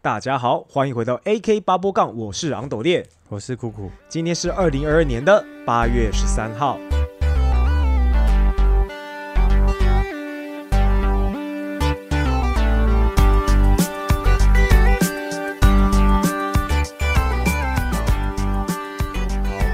[0.00, 3.04] 大家好，欢迎回到 AK 八波杠，我是昂斗烈。
[3.28, 6.78] 我是酷酷，今天是二零二二年的八月十三号。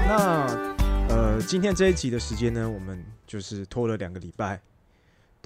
[0.07, 0.47] 好，那
[1.07, 4.59] 呃，今天这一集的时间呢，我们就是拖了两个礼拜。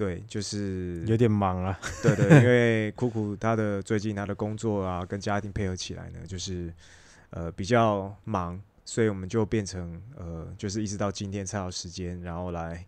[0.00, 1.78] 对，就是有点忙啊。
[2.02, 6.72] 对对，因为 酷酷他的最近他的工作啊，跟家庭配合起来呢，就是
[7.28, 12.82] 呃比较忙，所以我们就变成呃，就是一直到今天才有时间，然后来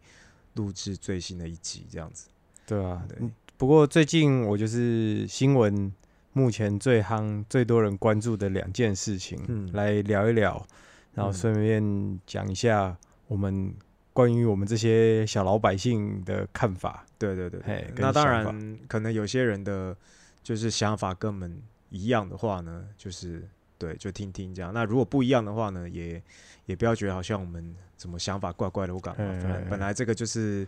[0.54, 2.28] 录制最新的一集这样子。
[2.66, 5.92] 对啊，对嗯不过最近我就是新闻
[6.32, 10.66] 目前最夯、最多人关注的两件事情，嗯来聊一聊，
[11.12, 12.96] 然后嗯顺便讲一下
[13.28, 13.74] 我们
[14.12, 17.04] 关于我们这些小老百姓的看法。
[17.18, 19.96] 对对对对那当然，可能有些人的
[20.42, 23.48] 就是想法跟我们一样的话呢，就是
[23.78, 24.72] 对，就听听这样。
[24.74, 26.20] 那如果不一样的话呢，也
[26.66, 30.66] 也不要觉得好像我们怎么想法怪怪的，我感觉本来本来这个就是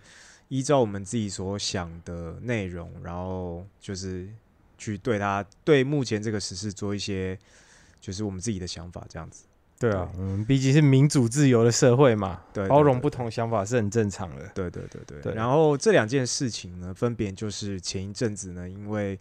[0.49, 4.29] 依照我们自己所想的内容，然后就是
[4.79, 7.37] 去对他对目前这个时事做一些
[8.01, 9.45] 就是我们自己的想法这样子。
[9.91, 14.49] 对啊，嗯，毕竟是民主自由的社会嘛，对，包容不同想法是很正常的。
[14.55, 15.35] 对对对对，对。
[15.35, 19.19] 然后这两件事情呢，分别就是前一阵子呢，因为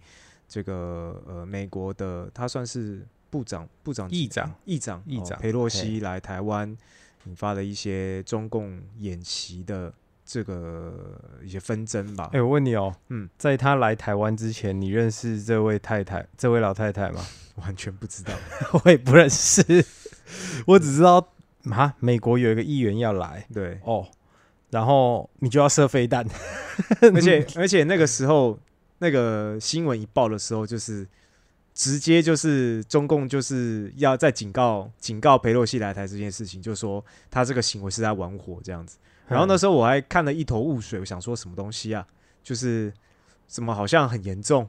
[0.47, 6.77] 这个呃美国的他算是部长部长议长议长议长哦佩洛西来台湾，
[7.25, 9.93] 引发了一些中共演习的
[10.25, 12.29] 这个一些纷争吧。
[12.33, 17.21] 哎、我问你哦，嗯，在他来台湾之前，你认识这位太太、这位老太太吗？
[17.57, 18.33] 完全不知道。
[18.83, 19.85] 我也不认识，
[20.65, 21.27] 我只知道
[21.69, 24.07] 啊，美国有一个议员要来对，哦，
[24.71, 26.25] 然后你就要射飞弹，
[27.01, 28.57] 而且而且那个时候
[28.97, 31.07] 那个新闻一报的时候，就是
[31.75, 38.97] 直接就是中共就是要在警告警告裴洛西来台这件事情，就说他这个行为是在玩火这样子。
[39.27, 42.05] 然后那时候我还看了一头雾水，我想说什么东西啊？
[42.43, 42.93] 就是
[43.47, 44.67] 怎么好像很严重，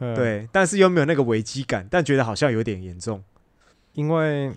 [0.00, 3.22] 嗯，对，但是又没有那个危机感，但觉得好像有点严重。
[3.94, 4.52] 因为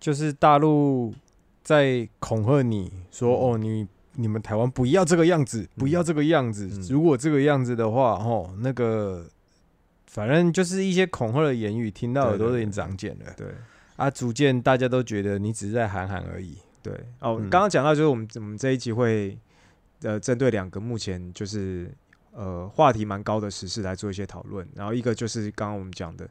[0.00, 1.14] 就是大陆
[1.62, 9.26] 在恐吓你说，嗯哦，你你们台湾不要这个样子，不要这个样子，嗯如果这个样子的话，哦，那个
[10.06, 13.48] 反正就是一些恐吓的言语，听到耳朵都有点长茧了对
[13.96, 16.56] 啊，逐渐大家都觉得你只是在喊喊而已。
[16.84, 19.36] 对哦，嗯刚刚讲到就是我们我们这一集会
[20.02, 21.90] 呃针对两个目前就是
[22.32, 26.28] 呃话题蛮高的时事来做一些讨论，然后一个就是刚刚我们讲的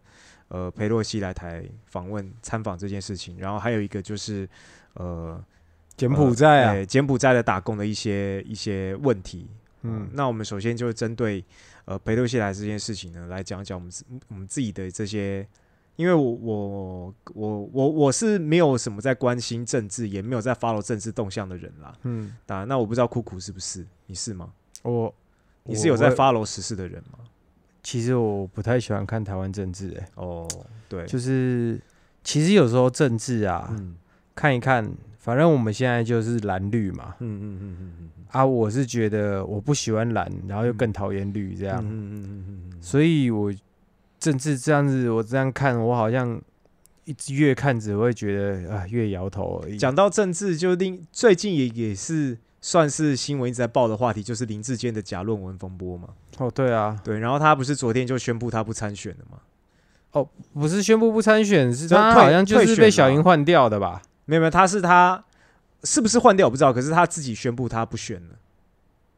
[0.49, 4.47] 呃裴洛西来台访问参访这件事情，然后还有一个就是
[4.93, 5.43] 呃
[5.97, 9.47] 柬埔寨啊，呃柬埔寨的打工的一些一些问题。
[9.49, 11.43] 嗯嗯，那我们首先就针对
[11.83, 15.45] 呃裴洛西来这件事情呢，来讲讲我们自我们自己的这些，
[15.95, 21.93] 因为我我我我我是没有什么在关心政治，也没有在 follow 政治动向的人啦。
[22.03, 24.51] 嗯，当然，那我不知道酷酷是不是，你是吗？
[24.81, 25.13] 我
[25.63, 27.19] 你是有在我 follow 时事的人吗？
[27.83, 30.47] 其实我不太喜欢看台湾政治、欸，哦，
[30.87, 31.79] 对，就是
[32.23, 33.95] 其实有时候政治啊，嗯
[34.33, 34.89] 看一看，
[35.19, 43.53] 反正我们现在就是蓝绿嘛，嗯嗯嗯嗯嗯啊，我是觉得我不喜欢蓝，然后又更讨厌绿这样，嗯嗯嗯嗯嗯，所以我
[44.23, 46.41] 政治这样子，我这样看，我好像
[47.03, 49.77] 一直越看只会觉得啊越摇头而已。
[49.77, 56.07] 讲到政治，就另最近也也是算是新闻一直在报的话题，就是林志坚的假论文风波嘛。
[56.37, 59.39] 哦，对啊，对，然后他不是昨天就宣布他不参选了吗？
[60.13, 64.01] 哦不是宣布不参选，是他好像就是被小英换掉的吧？
[64.23, 65.21] 没有没有，他是他
[65.83, 68.35] 是不是换掉我不知道，可是他自己宣布他不选了。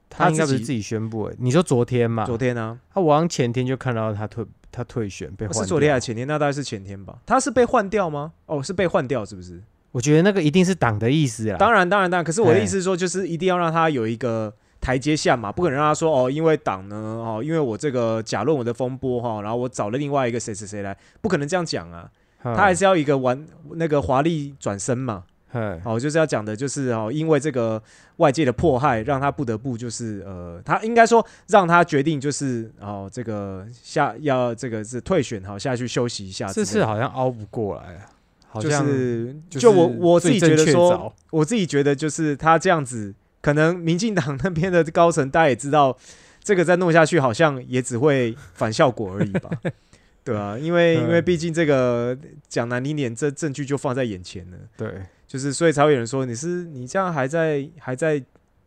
[0.08, 2.26] 他应该不是自己宣布、欸，你说昨天嘛？
[2.26, 5.64] 昨天呢、啊，我好像前天就看到他退他退选被换掉。
[5.64, 6.28] 是昨天还是前天？
[6.28, 7.18] 那大概是前天吧。
[7.26, 8.34] 他是被换掉吗？
[8.46, 9.62] 哦，是被换掉，是不是？
[9.92, 11.58] 我觉得那个一定是党的意思啦。
[11.58, 12.26] 当然，当然，当然。
[12.26, 22.12] 可是我的意思是说，就是一定要让他有一个台阶下嘛，不可能让他说哦，因为党呢，哦，因为我这个假论文的风波哈，然后我找了另外一个谁谁谁来，不可能这样讲啊。
[22.44, 23.46] 嗯，他还是要一个完
[23.76, 25.24] 那个华丽转身嘛。
[25.56, 27.82] 嗯哦，就是要讲的，就是哦，因为这个
[28.18, 36.46] 外界的迫害，让他不得不就是呃，他应该说让他决定就是哦，这个下要这个是退选，好下去休息一下。
[36.48, 38.06] 这次好像熬不过来啊，
[38.48, 45.98] 好就像是就就我我自己觉得说，我自己觉得就是他这样子，可能民进党那边的高层大家也知道，
[46.44, 49.50] 这个再弄下去好像也只会反效果而已吧。
[50.26, 52.18] 对啊，因为因为嗯毕竟这个
[52.50, 54.58] 讲难听点，这证据就放在眼前了。
[54.76, 54.90] 对，
[55.36, 58.24] 就是所以才会有人说你是你这样还在还在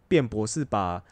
[0.06, 1.02] 辩驳，是把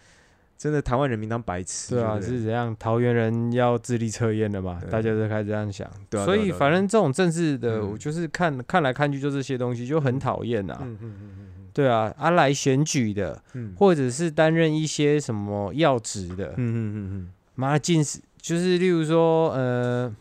[0.59, 2.77] 真的台湾人民当白痴，对啊，是怎样？
[2.79, 4.79] 桃园人要智力测验了嘛？
[4.91, 5.91] 大家都开始这样想。
[6.11, 10.79] 对啊所以反正这种政治的，嗯我就是看看来看去就这些东西，就很讨厌啊。
[10.83, 20.15] 嗯嗯嗯嗯对啊，啊来选举的，嗯或者是担任一些什么要职的，嗯嗯嗯嗯妈近视就是例如说呃，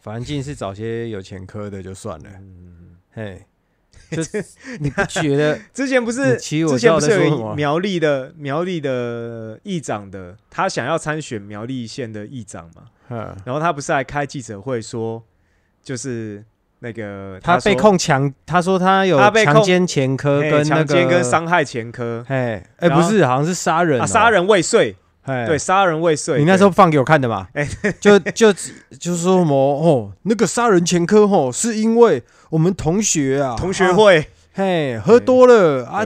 [0.00, 2.30] 反正近视找些有前科的就算了。
[2.40, 3.44] 嗯，嘿，
[4.16, 4.44] 就是
[4.80, 5.58] 你不 觉得？
[5.72, 15.22] 之前不是之前不是有苗栗的苗栗的议长的，他想要参选苗栗县的议长嘛，嗯，然后他不是还开记者会说，
[15.82, 16.44] 就是
[16.80, 22.24] 那个他被控强，他说他有他被控强奸前科跟那强奸跟伤害前科。
[22.28, 26.38] 嘿，哎，然后不是，好像是杀人哦，啊，杀人未遂，哎，对，杀人未遂。
[26.38, 27.48] 你那时候放给我看的嘛？
[27.54, 27.68] 哎
[28.00, 28.52] 就就
[28.98, 36.04] 就说什么哦，那个杀人前科哦，是因为我们同学啊，同学啊会，嘿喝多了啊，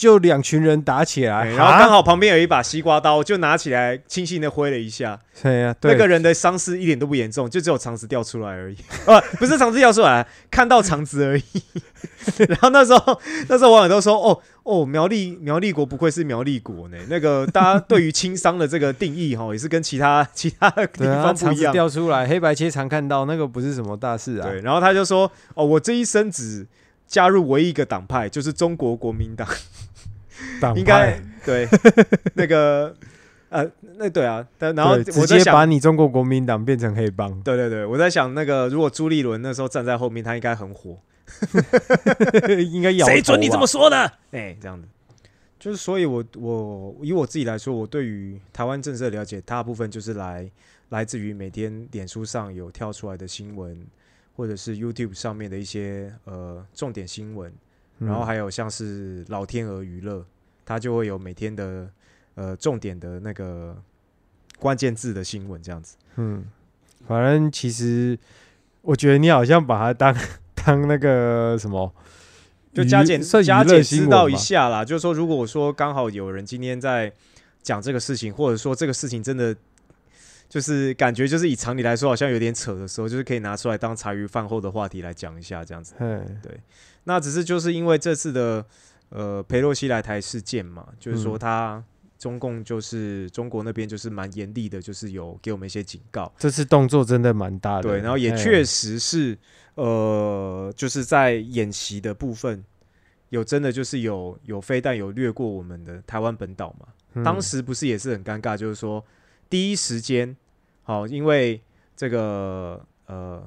[0.00, 5.20] 就两群人打起来，然后刚好，旁边有一把西瓜刀，就拿起来轻轻的挥了一下。
[5.42, 8.76] 对呀，对那个人的伤势一点都不严重，就只有肠子掉出来而已。
[9.04, 11.44] 啊， 不是肠子掉出来，看到肠子而已。
[12.48, 16.96] 然后那时候，那时候网友都说：“哦哦，苗栗苗栗国不愧是苗栗国呢。
[17.10, 21.74] 那个大家对于轻伤的这个定义哈，也是跟其他 其他地方不一样。
[21.74, 24.48] 掉出来，黑白切常看到，那个不是什么大事啊。
[24.48, 26.66] 对，然后他就说：“哦，我这一生只
[27.06, 29.46] 加入唯一一个党派，就是中国国民党。
[30.60, 31.68] 党应该派对
[32.34, 32.94] 那个
[33.48, 34.46] 呃，那对啊。
[34.58, 40.98] 但然后对直我在想，接把你中国国民党变成黑帮，对对对，我在想那个，如果朱立伦那时候站在后面，他应该很火。
[42.72, 43.96] 应该咬谁准你这么说的？
[44.32, 44.88] 哎、这样子，
[45.60, 50.50] 就是所以我，我以我自己来说，我对于台湾政治的了解，大部分就是来
[50.88, 53.80] 来自于每天脸书上有跳出来的新闻，
[54.34, 57.52] 或者是 YouTube 上面的一些呃重点新闻，
[58.00, 60.24] 然后嗯还有像是老天鹅娱乐，
[60.66, 61.88] 它就会有每天的
[62.34, 63.76] 呃重点的那个
[64.58, 65.96] 关键字的新闻这样子。
[66.16, 66.44] 嗯，
[67.06, 68.18] 反正其实
[68.82, 70.14] 我觉得你好像把它当
[70.64, 71.92] 当那个什么，
[72.74, 74.84] 就加减加减知道一下啦。
[74.84, 77.12] 就是说，如果说刚好有人今天在
[77.62, 79.54] 讲这个事情，或者说这个事情真的
[80.50, 85.94] 就是感觉就是以常理来说好像有点扯的时候，就是可以拿出来当茶余饭后的话题来讲一下这样子。
[86.42, 86.60] 对，
[87.04, 88.66] 那只是就是因为这次的
[89.10, 91.84] 呃佩洛西来台事件嘛，就是说嗯他
[92.18, 96.30] 中共就是中国那边就是蛮严厉的，就是有给我们一些警告。
[96.36, 99.38] 这次动作真的蛮大的，对，然后也确实是，
[99.76, 102.62] 呃，就是在演习的部分，
[103.28, 106.88] 有真的就是有有飞弹有掠过我们的台湾本岛嘛。
[107.14, 109.04] 嗯当时不是也是很尴尬，就是说
[109.50, 110.34] 第一时间，
[110.84, 111.60] 好，因为
[111.94, 113.42] 这个呃，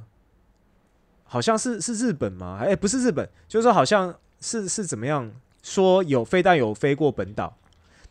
[1.23, 2.59] 好像是是日本吗？
[2.61, 5.31] 哎、不是日本，就是说好像是是怎么样
[5.63, 7.57] 说有飞弹有飞过本岛，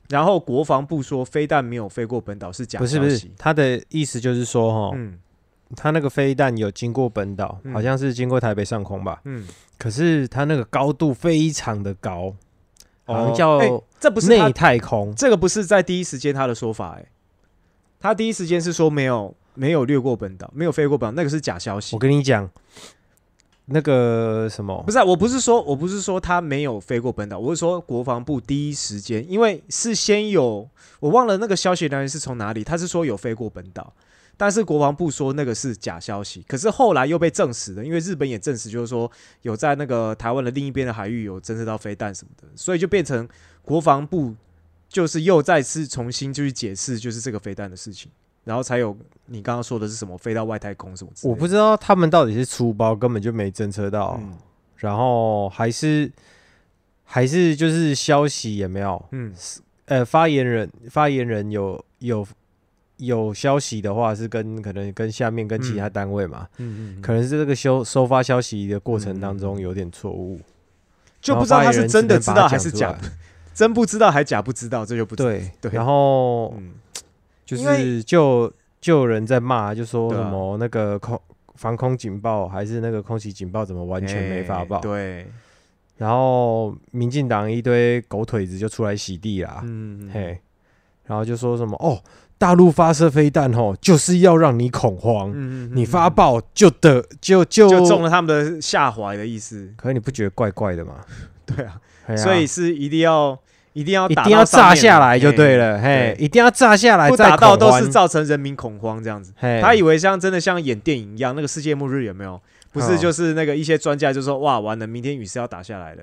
[0.08, 5.18] 然后国防部说飞弹没有飞过本岛是假不是不是他的意思就是说哈，嗯。
[5.74, 7.72] 他那个飞弹有经过本岛，嗯。
[7.72, 9.46] 好像是经过台北上空吧，嗯，
[9.78, 12.34] 可是他那个高度非常的高，
[13.06, 17.08] 好像哦哎叫这不是内太空，这个不是在第一时间他的说法、欸，
[18.02, 22.00] 他第一时间是说没有没有掠过本岛，没有飞过本岛，那个是假消息我。
[22.00, 22.50] 跟你讲，
[23.66, 30.68] 那个什么不，是、啊，我不是说我不是说他没有飞过本岛，我是说国防部第一时间，因为是先有
[30.98, 33.94] 我忘了那个消息来源是从哪里，他是说有飞过本岛，
[34.36, 39.10] 但是国防部说那个是假消息，可是后来又被证实了，因为日本也证实就是说
[39.42, 43.28] 有在那个台湾的另一边的海域有侦测到飞弹什么的，所以就变成
[43.62, 44.34] 国防部
[44.92, 48.12] 就是又再次重新就去解释就是这个飞弹的事情，
[48.44, 48.94] 然后才有
[49.26, 54.36] 你刚刚说的是什么飞到外太空什么之类的，我不知道他们到底是出包，根本就没侦测到，嗯
[54.76, 56.10] 然后还是
[57.04, 59.32] 还是就是消息也没有，嗯
[59.86, 62.26] 呃，发言人发言人有有
[62.96, 70.40] 有消息的话是跟可能跟下面跟其他嗯单位嘛，嗯嗯，可能是这个收收发消息的过程当嗯中有点错误，
[71.20, 73.00] 就不知道他是真的知道还是假然
[73.54, 75.14] 真不知道还假不知道，这就不。
[75.16, 75.70] 对对。
[75.72, 76.72] 然后嗯，
[77.44, 81.20] 就是就就有人在骂，就说什么那个空
[81.54, 84.78] 防空警报还是那个空袭警报怎么完全没发报？
[84.78, 85.26] 哎对，
[85.98, 90.40] 然后民进党一堆狗腿子就出来洗地啦，嗯，嘿，
[91.04, 92.02] 然后就说什么哦，
[92.38, 99.72] 大陆发射飞弹吼，就是要让你恐慌，嗯你发报就得就就就中了他们的下怀的意思。
[99.76, 100.94] 可是你不觉得怪怪的吗？
[101.46, 102.16] 对啊，嘿啊。
[102.16, 103.38] 所以是一定要
[103.72, 106.24] 一定要一定要炸下来就对了，嘿，对。
[106.24, 109.32] 一定要炸下来不打到都是造成人民恐慌这样子。
[109.38, 112.40] 他以为像真的像演电影一样，那个世界末日有没有？
[112.72, 112.96] 不是，哦。
[112.96, 116.02] 就是那个一些专家就说哇，完了，明天陨石要打下来了。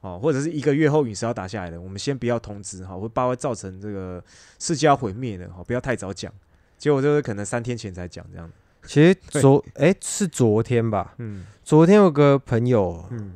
[0.00, 4.20] 哦，或者是一个月后陨石要打下来的，我们先不要通知哈，会怕会造成这个
[4.58, 6.32] 世界要毁灭的哈，不要太早讲。
[6.76, 8.50] 结果就是可能三天前才讲这样，
[8.84, 11.44] 其实昨哎、是昨天吧，嗯。
[11.62, 13.34] 昨天有个朋友，嗯，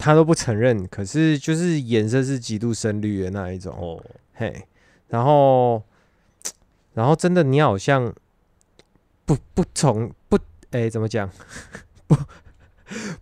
[0.00, 4.02] 他都不承认，可是就是颜色是极度深绿的那一种，哦，
[4.32, 4.66] 嘿，
[5.08, 5.82] 然后
[6.94, 8.12] 然后真的你好像
[9.26, 10.38] 不不从不
[10.70, 11.30] 哎、怎么讲？
[12.08, 12.16] 不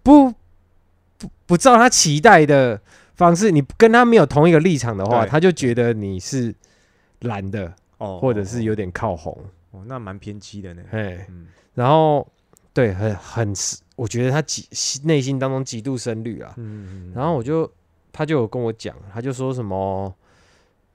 [0.02, 0.30] 不
[1.18, 2.80] 不不照他期待的
[3.14, 6.54] 方式，你跟他没有同一个立场的话，他就觉得你是
[7.20, 9.36] 蓝的，哦，或者是有点靠红，
[9.72, 10.82] 哦，那蛮偏激的呢。
[10.90, 11.48] 嘿，嗯。
[11.74, 12.26] 然后
[12.72, 13.54] 对，很很，
[13.98, 14.64] 我觉得他极
[15.02, 16.54] 内心当中极度深绿啊。
[16.56, 17.68] 嗯，然后我就
[18.12, 20.14] 他就有跟我讲，他就说什么，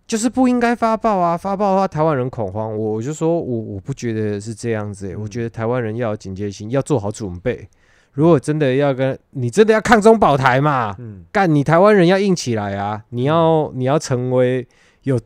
[0.08, 2.72] 就是不应该发报啊，发报的话台湾人恐慌。
[2.72, 7.68] 我我就说我我不觉得是这样子、欸，我嗯觉得台湾人要有警戒心，要做好准备。
[8.14, 13.04] 如果真的要跟你真的要抗中保台嘛，嗯干你台湾人要硬起来啊！
[13.10, 14.66] 你要你要成为
[15.02, 15.20] 有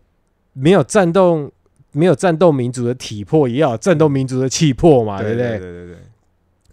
[0.53, 1.51] 没有战斗
[1.91, 5.50] 没有战斗民族的体魄，也要有战斗民族的气魄嘛，对不对？
[5.50, 5.96] 对对对对，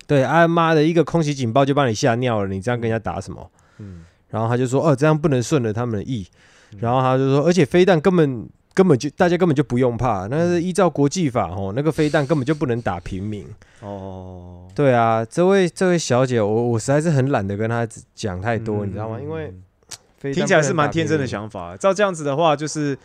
[0.06, 3.50] 对啊妈的，一个空袭警报就把你吓尿了，你这样跟人家打什么？
[3.78, 6.26] 嗯，然后他就说，哦，这样不能顺了他们的意。
[6.72, 13.46] 嗯然后他就说，而且飞弹根本根本就大家根本就不用怕，那是依照国际法哦，那个飞弹根本就不能打平民。
[13.80, 19.20] 哦，对啊，这位这位小姐，我我实在是很懒得跟她讲太多，嗯你知道吗？
[19.22, 19.54] 因为
[20.34, 21.76] 听起来是蛮天真的想法。
[21.76, 22.98] 照这样子的话，就是，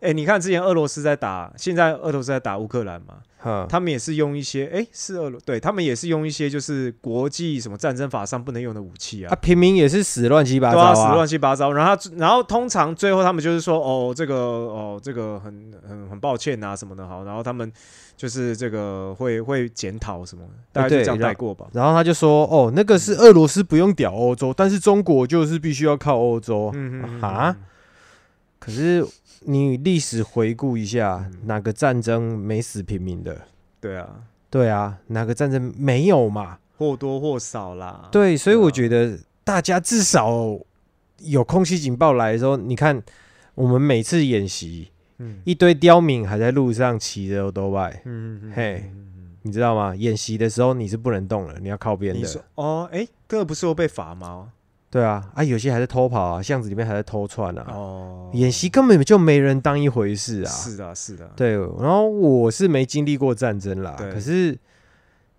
[0.00, 3.20] 哎，你看之前俄罗斯在打，现在俄罗斯在打乌克兰嘛，哈，
[3.68, 9.36] 他们也是用一些，哎，是俄罗，对他们也是用一些就是国际什么战争法上不能用的武器啊，啊。
[9.36, 11.72] 平民也是死乱七八糟对啊，死乱七八糟。
[11.72, 17.24] 然后，然后通常最后他们就是说，哦，这个，哦，这个很很很抱歉啊什么的，好。
[17.24, 17.72] 然后他们
[18.16, 21.66] 就是这个会会检讨什么，大概就这样带过吧。
[21.72, 26.70] 然后他就说，哦，那个是俄罗斯不用屌欧洲，但是中国就是必须要靠欧洲。
[26.74, 27.56] 嗯嗯哈，
[28.60, 29.04] 可是
[29.40, 33.40] 你历史回顾一下，嗯哪个战争没死平民的？
[33.80, 36.58] 对啊，对啊，哪个战争没有嘛？
[36.78, 38.08] 或多或少啦。
[38.12, 40.58] 对，所以我觉得大家至少
[41.18, 43.02] 有空袭警报来的时候，你看
[43.54, 49.96] 我们每次演习，嗯，一堆刁民还在路上骑着都外，嗯嗯，嘿嗯，嗯你知道吗？
[49.96, 52.44] 演习的时候你是不能动了，你要靠边你说的。
[52.56, 54.52] 哦，哎，这个不是会被罚吗？
[54.90, 57.64] 对啊，啊，有些还在偷跑啊，巷子里面还在偷窜啊。
[57.68, 60.50] 哦，演习根本就没人当一回事啊。
[60.50, 64.58] 是的，是的，对，然后我是没经历过战争啦，可是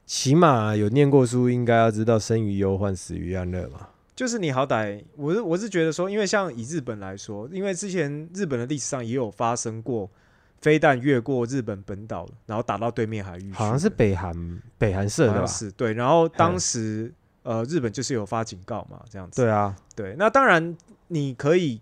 [0.05, 3.89] 起码有念过书，应该要知道生于忧患，死于安乐嘛。
[4.15, 10.09] 就是你好歹，我是我是觉得说，因为像以日本来说，因为之前日本的历史上也有发生过
[10.59, 15.47] 飞弹越过日本本岛，然后打到对面海域，好像是北韩北韩射好像的吧？
[15.47, 17.11] 是对，然后当时
[17.43, 20.75] 呃日本就是有发警告嘛，这样子，对啊，对，那当然
[21.07, 21.81] 你可以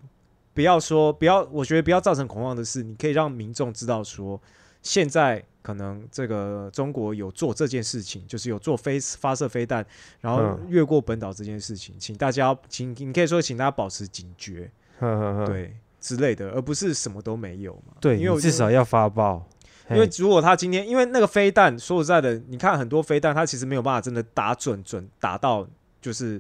[0.54, 4.40] 不要说不要，我觉得不要造成恐慌的是，你可以让民众知道说，
[4.82, 9.86] 现在可能这个中国有做这件事情，就是有做飞发射飞弹，
[10.22, 17.94] 然后嗯越过本岛这件事情，请大家请你可以说请大家保持警觉，呵呵呵，对之类的，而不是什么都没有嘛。
[18.00, 19.46] 对，因为我至少要发报，嘿
[19.92, 25.68] 因为如果他今天，因为那个飞弹，说实在的，你看很多飞弹，它其实没有办法真的打准准打到，
[26.02, 26.40] 就是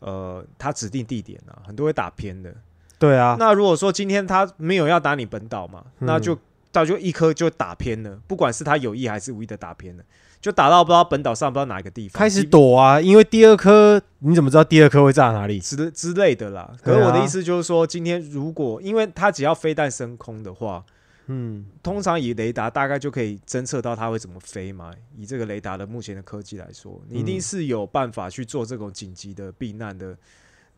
[0.00, 2.52] 呃，它指定地点啊，很多会打偏的。
[2.98, 6.36] 对啊，那如果说今天他没有要打你本岛嘛，嗯那就
[6.72, 10.04] 他就一颗就打偏了，不管是他有意还是无意的打偏了，
[10.40, 15.58] 就打到不知道本岛上不知道哪一个地方，开始躲啊，因为第二颗你怎么知道第二颗会炸哪里？
[15.58, 16.70] 之之类的啦。
[16.82, 20.84] 可是我的意思就是说，今天如果因为他只要飞弹升空的话，
[21.32, 24.92] 嗯，通常以雷达大概就可以侦测到它会怎么飞嘛。
[25.16, 30.18] 以这个雷达的目前的科技来说，你一定嗯是有办法去做这种紧急的避难的，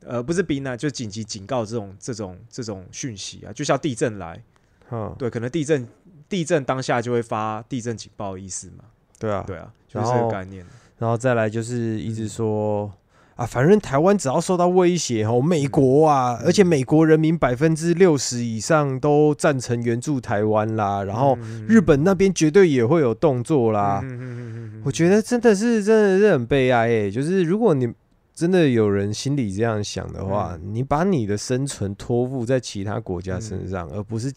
[0.01, 4.43] 呃，不是避难，就紧急警告这种这种这种讯息啊，就像地震来，
[4.91, 5.89] 嗯，对，可能地震
[6.29, 8.85] 地震当下就会发地震警报的意思嘛，
[9.19, 10.67] 对啊，对啊，就是这个概念。
[10.99, 12.93] 然后再来就是一嗯直说、
[13.43, 16.47] 啊，反正台湾只要受到威胁哦，美国啊，嗯。
[16.47, 24.01] 而且美国人民百分之六十以上都赞成援助台湾啦，然后嗯日本那边绝对也会有动作啦。
[24.85, 27.93] 我觉得真的是真的是很悲哀诶、就是如果你
[28.35, 30.75] 真的有人心里这样想的话，嗯。
[30.75, 34.33] 你把你的生存托付在其他国家身上，而不是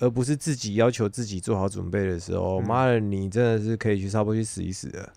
[0.00, 2.66] 而不是自己要求自己做好准备的时候，嗯。
[2.66, 5.12] 妈的，你真的是可以去差不多去死一死的。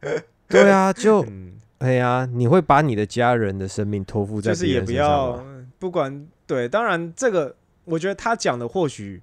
[0.48, 5.44] 对啊，就嗯，哎呀，你会把你的家人的生命托付在就是也不要吗？
[5.78, 9.20] 不管对，当然这个我觉得他讲的或许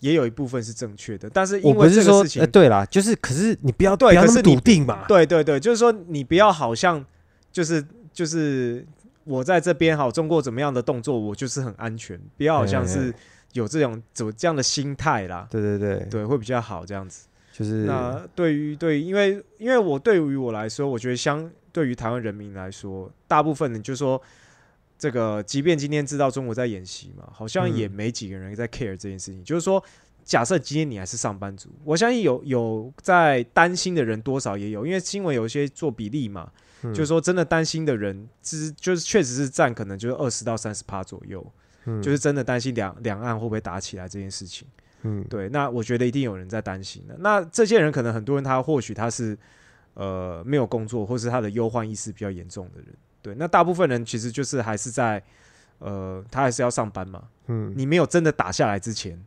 [0.00, 5.04] 也有一部分是正确的，但是我因为不是说这个事情呃，对啦，就是可是你不要对可是你笃定嘛。
[5.06, 7.04] 对对对，就是说你不要好像
[7.52, 8.84] 就是就是
[9.24, 13.14] 我在这边好，中过怎么样的动作，我就是很安全，不要好像是
[13.52, 17.26] 有这种走这样的心态啦，对对对，对，会比较好这样子。
[17.52, 24.20] 就是那对于对，因为因为我对于我来说，我觉得相对于台湾人民来说，大部分人就说
[24.98, 29.42] 这个，即便今天知道中国在演习嘛，好像也嗯没几个人在 care 这件事情。
[29.42, 29.82] 就是说，
[30.24, 41.44] 假设今天你还是上班族，我相信有有在担心的人多少也有，因为新闻有一些做比例嘛，嗯就是说真的担心的人，只就是确实是占可能就是二十到三十趴左右，
[41.86, 44.68] 嗯就是真的担心两两岸会不会打起来这件事情。
[45.02, 47.16] 嗯对，那我觉得一定有人在担心的。
[47.20, 49.36] 那这些人可能很多人他或许他是
[50.00, 52.86] 呃没有工作，或是他的忧患意识比较严重的人。
[53.20, 55.22] 对，那大部分人其实就是还是在
[55.78, 57.24] 呃他还是要上班嘛。
[57.48, 59.22] 嗯你没有真的打下来之前，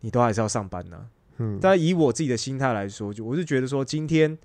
[0.00, 0.96] 你都还是要上班呢、
[1.36, 4.38] 嗯，但以我自己的心态来说，就我是觉得说，今天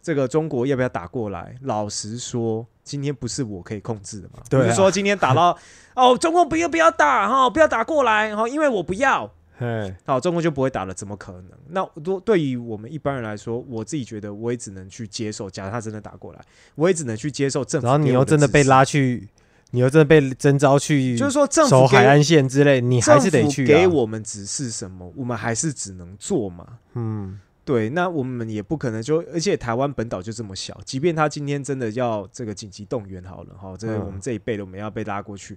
[0.00, 1.54] 这个中国要不要打过来？
[1.60, 4.42] 老实说，今天不是我可以控制的嘛。
[4.48, 5.58] 对啊比如说今天打到
[5.94, 9.30] 哦，中国不要不要打哈、不要打过来哈、因为我不要。
[9.58, 11.50] 哎，好，中国就不会打了，怎么可能？
[11.68, 15.48] 那多对于我们一般人来说，我自己觉得我也只能去接受。
[15.48, 16.40] 假如他真的打过来，
[16.74, 17.86] 我也只能去接受政府。
[17.86, 19.28] 然后你又真的被，拉去，
[19.70, 26.78] 你又真的被征召去，就是说政府海岸线之类，你还是得去啊给我们指示什么，我们还是只能做嘛。
[26.94, 35.56] 嗯对，那我们也不可能就，而且台湾本岛就这么小，即便他今天真的要这个紧急动员好了，哈，这个嗯我们这一辈的我们要被拉过去，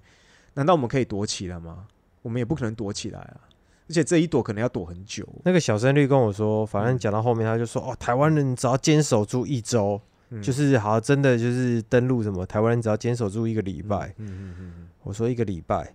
[0.54, 1.86] 难道我们可以躲起来吗？
[2.22, 3.39] 我们也不可能躲起来啊，
[3.89, 5.27] 而且这一躲可能要躲很久。
[5.44, 14.13] 那个小声率跟我说，反正嗯讲到后面他就说，哦，台湾人只要坚守住一周，嗯就是好，真的就是登陆什么，台湾人只要坚守住一个礼拜。
[14.17, 15.94] 嗯嗯嗯嗯，我说一个礼拜，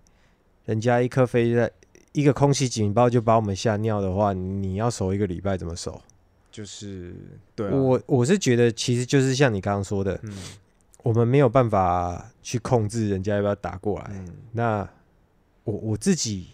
[0.65, 1.71] 人家一颗飞在
[2.13, 6.01] 一个空气警报就把我们吓尿的话，你要守一个礼拜怎么守？
[6.51, 7.15] 就是
[7.55, 10.31] 对啊，我我是觉得，其实就是像你刚刚说的，嗯
[11.03, 14.11] 我们没有办法去控制人家要不要打过来。
[14.13, 14.87] 嗯那
[15.65, 16.47] 我我自己，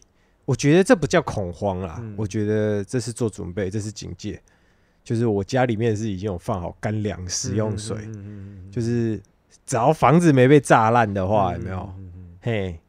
[0.50, 4.42] 我觉得这不叫恐慌啦，嗯我觉得这是做准备，这是警戒。
[5.04, 7.98] 就是我家里面是已经有放好干粮、食用水，
[8.72, 9.22] 就是
[9.64, 11.94] 只要房子没被炸烂的话，有没有？？
[12.42, 12.80] 嘿，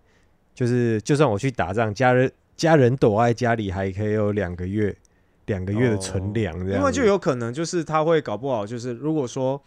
[0.54, 4.96] 就是就算我去打仗，家人家人躲在家里，还可以有两个月
[5.44, 9.62] 两个月的存粮，这样因为就有可能就是他会搞不好，就是如果说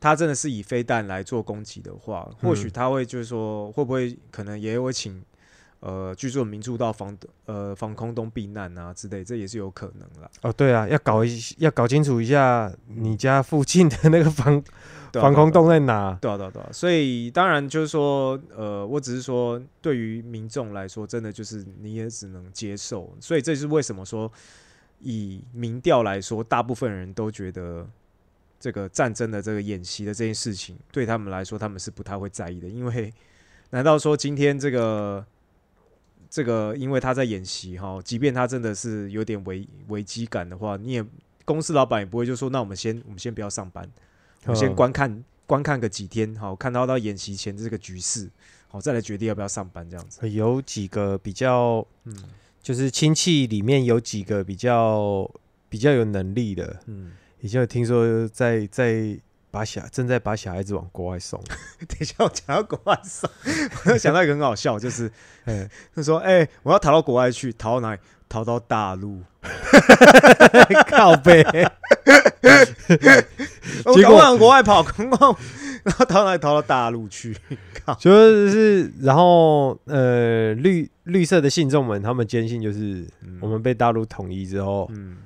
[0.00, 5.22] 他真的是以飞弹来做攻击的话，或许嗯他会就是说会不会可能也会请
[5.80, 7.16] 呃居住民住到防
[7.46, 10.30] 呃防空洞避难啊之类，这也是有可能啦。
[10.42, 14.62] 哦，对啊，要搞一要搞清楚一下你家附近的那个防啊
[15.20, 16.16] 防空洞在哪。
[16.20, 24.30] 对啊，对啊，对啊，所以当然就是说，呃，我只是说，对于民众来说，真的就是你也只能接受，所以这是为什么说，
[25.00, 27.88] 以民调来说，大部分人都觉得
[28.60, 33.12] 这个战争的这个演习的这件事情，对他们来说，他们是不太会在意的，因为
[33.70, 35.24] 难道说今天这个
[36.30, 41.04] 这个，因为他在演习哈，即便他真的是有点危危机感的话，你也
[41.44, 43.86] 公司老板也不会就说，那我们先我们先不要上班。
[44.46, 48.30] 我先嗯观看观看个几天，好，看到到演习前的这个局势，
[48.68, 50.30] 好，再来决定要不要上班这样子。
[50.30, 52.14] 有几个比较，嗯
[52.62, 55.28] 就是亲戚里面有几个比较
[55.68, 59.18] 比较有能力的，嗯，已经有听说在在
[59.50, 61.40] 把小正在把小孩子往国外送。
[61.88, 63.28] 等一下我讲到国外送，
[63.86, 65.10] 我又想到一个很好笑，就是
[65.46, 68.00] 哎，他说：“哎、我要逃到国外去，逃到哪里？
[68.28, 69.22] 逃到大陆。
[70.88, 71.42] 靠背，
[73.84, 75.34] 我往国外跑，然后
[76.04, 76.38] 逃到哪里？
[76.38, 77.36] 逃到大陆去。
[77.84, 78.12] 靠，就
[78.48, 85.16] 是然后呃绿绿色的信众们，他们坚信就是嗯我们被大陆统一之后，嗯，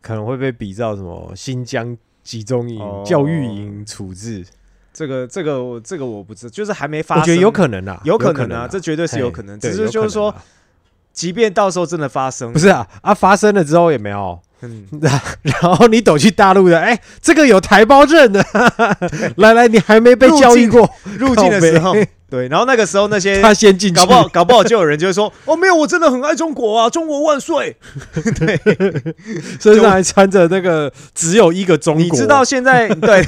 [0.00, 3.02] 可能会被比照什么新疆集中营、哦。
[3.06, 4.44] 教育营处置。
[4.92, 9.58] 这个这个我这个我不知道，就是还没发生，我觉得有可能啊，有可可能啊，这绝对是有可能。
[9.58, 10.42] 只是就是说啊，
[11.12, 14.38] 即便到时候真的发生，不是啊啊，发生了之后也没有。
[14.62, 14.86] 嗯，
[15.42, 18.44] 然后你走去大陆的，哎、这个有台胞证的，
[19.36, 21.94] 来来，你还没被教育过，入境的时候
[22.30, 27.76] 对，然后那个时候那些 他先进去，搞不好搞不好就有人就会说， 哦，没有，我真的很爱中国啊，中国万岁！
[28.38, 28.58] 对
[29.60, 33.26] 身上还穿着那个只有一个中国，你知道现在对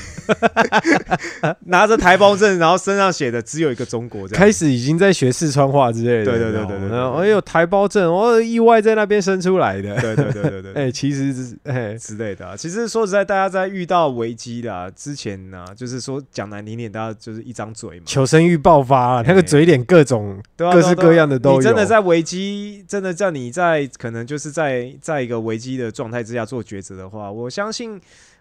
[1.66, 4.40] 拿着台胞证，然后身上写的只有一个中国，这样。
[4.40, 10.72] 开始已经在学四川话之类的，对对对对对对然后哎呦台胞证，我意外在那边生出来的，对对对对对对。
[10.74, 21.58] 哎，其实是哎，之类的、啊，其实说实在，大家在遇到危机的、啊、之前呢、就是说讲难听点，大家就是一张嘴嘛，求生欲爆发了，那个嘴脸各种各式各样的都有。
[21.58, 28.00] 你真的在危机，真的叫你在可能就是在在一个危机的状态之下做抉择的话，我相信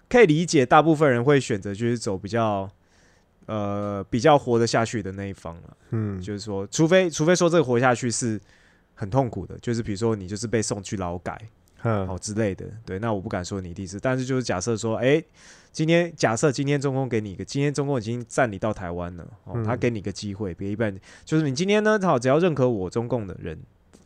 [0.09, 2.69] 可以理解，大部分人会选择就是走比较
[3.45, 5.77] 呃比较活得下去的那一方了。
[5.91, 8.39] 嗯，就是说，除非除非说这个活下去是
[8.93, 11.47] 很痛苦的，就是比如说你就是被送去劳改嗯
[11.83, 15.23] 哦之类的，对，那我不敢说你一定是，但是就是假设说，哎、
[15.71, 19.63] 今天假设今天中共给你一个，今天中共已经占领到台湾了，哦，嗯。
[19.63, 23.57] 他给你一个机会，别一般就是你今天呢，好，只要认可我中共的人，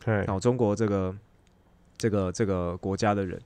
[0.04, 1.14] 嘿哦，中国这个
[1.98, 3.40] 这个这个国家的人。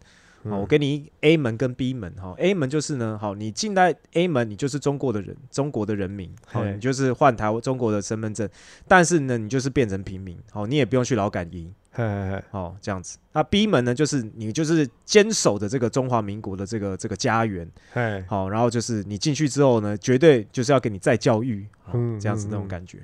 [0.44, 0.66] 好，我嗯。
[0.66, 8.48] 给你 A 门跟 B 门，哈，A 门就是呢，好，你进来 A 门，你就是中国的人，中国的人民，好，嘿你就是换台中国的身份证，
[8.88, 13.18] 但是呢，你就是变成平民，好，你也不用去劳改营，嘿嘿嘿好，这样子。
[13.32, 22.98] 那 B 门呢，就是你就是坚守的这个中华民国的这个这个家园，嘿，好，然后就是你进去之后呢，绝对就是要给你再教育，好嗯这样子那种嗯嗯感觉。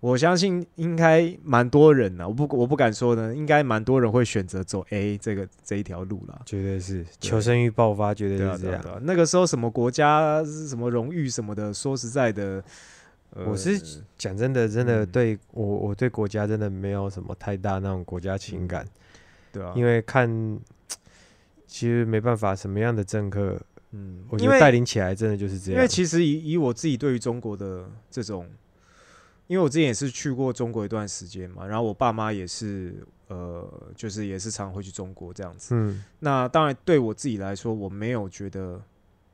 [0.00, 6.40] 我相信应该蛮多人呢，我不我不敢说呢，应该蛮多人会选择走 A 这个这一条路啦。
[6.46, 8.80] 绝对是求生欲爆发，绝对是这样对啊，。
[8.80, 8.98] 对啊。
[9.02, 12.62] 那个时候什么国家什么荣誉什么的，说实在的，呃
[13.34, 13.78] 我是
[14.16, 18.86] 讲真的，真的嗯对我我对国家真的没有什么太大那种国家情感，
[19.52, 20.28] 对啊，因为看
[21.66, 23.60] 其实没办法，什么样的政客，
[23.90, 25.76] 嗯，我觉得带领起来真的就是这样。
[25.76, 28.48] 因为其实以以我自己对于中国的这种，
[29.46, 35.74] 因为我之前也是去过中国一段时间嘛，然后我爸妈也是呃，就是也是常会去中国这样子。
[35.74, 38.82] 嗯那当然对我自己来说，我没有觉得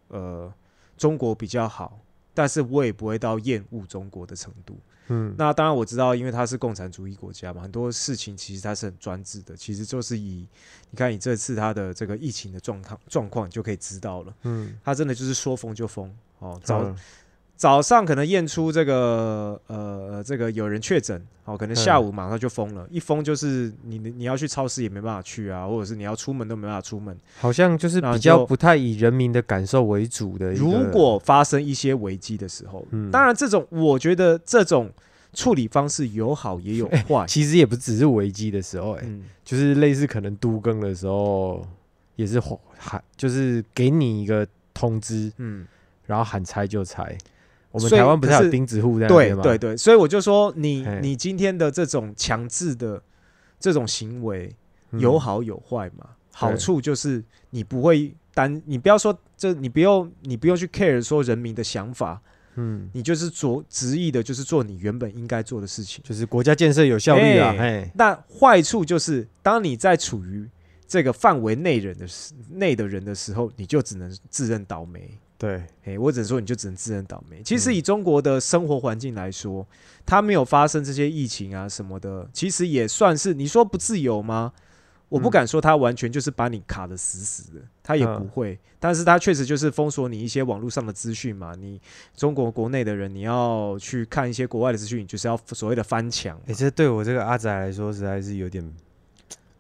[0.09, 0.53] 呃
[0.97, 2.01] 中国比较好，
[2.35, 4.77] 但是我也不会到厌恶中国的程度。
[5.09, 9.55] 嗯，那当然我知道，因为它是共产主义国家嘛，很多事情其实它是很专制的。
[9.55, 10.47] 其实就是以
[10.91, 14.35] 你看，你这次它的这个疫情的状况状况，你就可以知道了。
[14.45, 16.59] 嗯，它真的就是说封就封哦。
[16.65, 16.97] 早、嗯
[17.57, 22.87] 早上可能验出这个呃这个有人确诊，哦，可能下午马上就封了。
[22.91, 27.17] 一封就是你你要去超市也没办法去啊，或者是你要出门都没办法出门。
[27.39, 30.53] 好像就是比较不太以人民的感受为主的。
[30.53, 34.91] 如果发生一些危机的时候，嗯当然这种我觉得这种
[35.33, 37.25] 处理方式有好也有 坏。
[37.29, 41.65] 其实也不只是危机的时候、哎、嗯，就是类似可能都更的时候，
[42.17, 42.41] 也是
[42.79, 45.65] 喊，就是给你一个通知，嗯，
[46.07, 47.17] 然后喊拆就拆。
[47.75, 49.35] 我们台湾不是还有钉子户在那对？
[49.35, 53.03] 对对，所以我就说你你今天的这种强制的
[53.59, 54.55] 这种行为
[54.93, 56.11] 嗯有好有坏嘛。
[56.33, 62.21] 好对处就是你不会担，你不要说这，你不用你不用去 care 说人民的想法，
[62.55, 66.03] 嗯，你就是做执意的，就是做你原本应该做的事情。
[66.05, 70.49] 就是国家建设有效率啊，哎嘿，但坏处就是，当你在处于
[70.89, 75.19] 这个范围内人的时内的人的时候，你就只能自认倒霉。
[75.37, 77.43] 对，诶，我只能说你就只能自认倒霉。
[77.43, 79.67] 其实嗯以中国的生活环境来说，
[80.07, 84.53] 它没有发生这些疫情啊什么的，其实也算是你说不自由吗？
[85.11, 88.59] 我不嗯敢说它完全就是把你卡的死死的，它也不嗯会。
[88.81, 91.53] 但是它确实就是封锁你一些网络上的资讯嘛。
[91.59, 91.81] 你
[92.17, 96.43] 中国国内的人，你要去看一些国外的资讯，你就是要所谓的翻墙嘛。
[96.47, 98.75] 哎、这对我这个阿仔来说，实在是有点，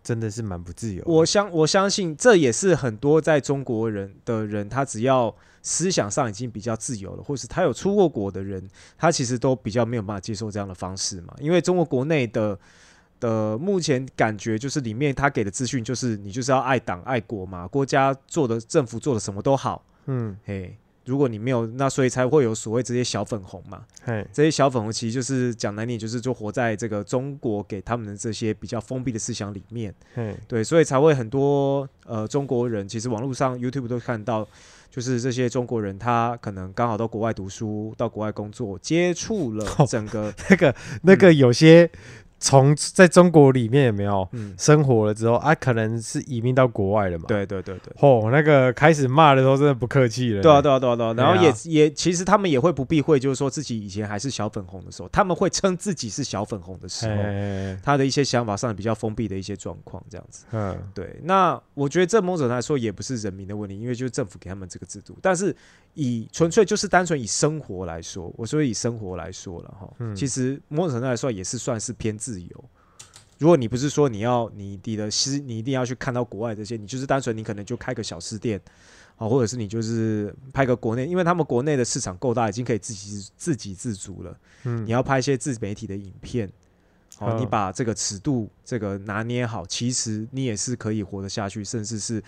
[0.02, 1.02] 真的是蛮不自由。
[1.06, 5.34] 我相我相信这也是很多在中国人的人，他只要
[5.64, 8.62] 思想上已经比较自由了，或是他有出过国的人，
[8.96, 11.35] 他其实都比较没有办法接受这样的方式嘛。
[11.40, 12.57] 因为中国国内的
[13.18, 20.77] 的目前感觉就是里面他给的资讯就是你就是要爱党爱国嘛，国家做的政府做的什么都好，嗯，嘿。
[21.07, 23.85] 如果你没有，那所以才会有所谓这些小粉红嘛。
[24.05, 29.94] 嘿，这些小粉红其实就是讲难听，就是就活在这个中国给他们的这些比较封闭的思想里面。
[30.14, 34.48] 嘿，对，所以才会很多呃中国人，其实网络上 YouTube 都看到，
[34.94, 41.90] 就是这些中国人，他可能刚好到国外读书，到国外工作，接触了 哦整个那个那个有些
[42.44, 47.90] 从在中国里面有没有嗯，生活了之后啊，可能是移民到国外了嘛？，对对对对。
[48.00, 50.42] 哦，那个开始骂的时候真的不客气了。
[50.42, 60.44] 对啊，对啊，对啊，对啊，然后也啊也，其实他们也会不避讳，就是说自己以前还是小粉红的时候，他们会称自己是小粉红的时候，哎，他的一些想法上比较封闭的一些状况，这样子。
[60.52, 65.16] 嗯，对，那我觉得这某种来说也不是人民的问题，因为就是政府给他们这个制度。
[65.22, 65.57] 但是
[65.94, 72.64] 以纯粹就是单纯以生活来说，我说以生活来说了哈，嗯其实某种程度来说也是算是偏自由。
[73.38, 78.61] 如果你不是说你要你你的是你一定要去看到国外这些，你就是单纯你可能就开个小吃店，
[79.16, 84.37] 啊，或者是你就是拍个国内，因为他们国内的市场够大，已经可以自己自给自足了。
[84.64, 86.50] 嗯你要拍一些自媒体的影片，
[87.18, 92.22] 好、嗯你把这个尺度这个拿捏好，其实你也是可以活得下去，甚至是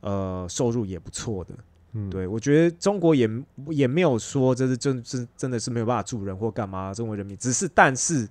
[0.00, 1.54] 呃收入也不错的。
[1.98, 3.28] 嗯，对我觉得中国也
[3.68, 8.28] 也没有说这是真真真的是没有办法助人或干嘛，中国人民只是但是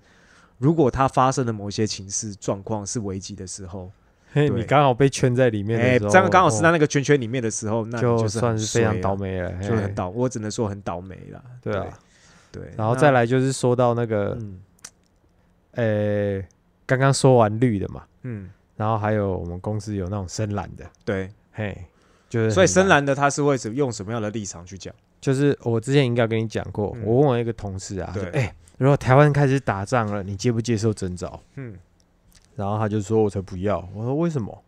[0.57, 3.91] 如果他发生了某些情势状况是危急的时候，
[4.33, 5.99] 嘿，你刚好被圈在里面
[6.31, 11.43] 刚好是在哦那个圈圈里面的时候，那你就是算是非常倒霉了，就很倒，我只能说很倒霉了。
[11.61, 11.99] 对啊，
[12.51, 14.59] 对，然后再来就是说到那个，嗯
[15.71, 16.47] 呃，
[16.85, 21.85] 刚刚说完绿的嘛，嗯，然后还有我们公司有那种深蓝的，对，嘿，
[22.29, 24.93] 就是所以深蓝的他是会怎用什么样的立场去讲？
[25.19, 31.41] 就是我之前应该跟你讲过，嗯我问我一个同事啊，哎、如果台湾开始打仗了，你接不接受征召？
[31.55, 31.75] 嗯
[32.55, 34.63] 然后他就说我才不要，我说为什么？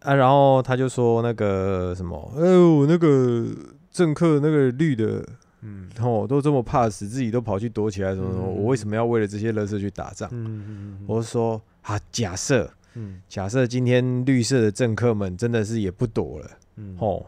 [0.00, 3.46] 啊，然后他就说那个什么，哎呦，那个
[3.90, 5.26] 政客那个绿的，
[5.60, 10.28] 嗯哦，都这么怕死，自己都跑去躲起来，什么什么，嗯我为什么要为了这些垃圾去打仗？
[10.32, 17.24] 嗯嗯我是说啊，假设嗯假设今天绿色的政客们真的是也不躲了，嗯哦，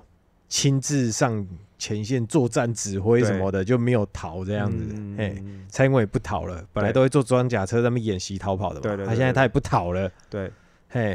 [0.48, 1.46] 亲自上
[1.78, 5.44] 前线作战指挥什么的，就没有逃这这样子，嗯嘿。
[5.68, 10.50] 蔡英文也不逃了，本来都会坐装甲车在那边演习逃跑的嘛，对对对他现在他也不逃了，对，
[10.88, 11.11] 嘿，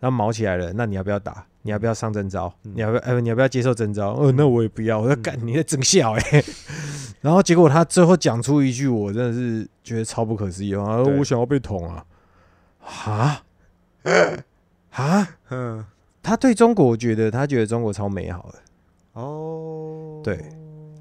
[0.00, 1.46] 然后毛起来了，那你要不要打？
[1.62, 2.52] 你要不要上征召？
[2.64, 3.00] 嗯你要不要？
[3.02, 4.12] 呃，你要不要接受征招？
[4.14, 5.00] 呃，那我也不要。
[5.00, 6.44] 我说嗯干，你在整笑哎。
[7.22, 10.98] 然后结果他最后讲出一句，我真的是觉得超不可思议啊！
[11.02, 12.04] 我想要被捅啊！
[13.04, 13.42] 啊
[14.90, 15.28] 啊！
[15.50, 15.84] 嗯
[16.22, 18.58] 他对中国觉得他觉得中国超美好的，
[19.20, 20.44] 哦，对。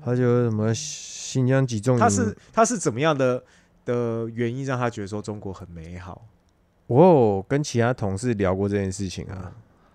[0.04, 3.44] 他觉得什么新疆集中营，他是他是怎么样的
[3.84, 6.22] 的原因让他觉得说中国很美好？
[6.86, 9.52] 我有跟其他同事聊过这件事情啊，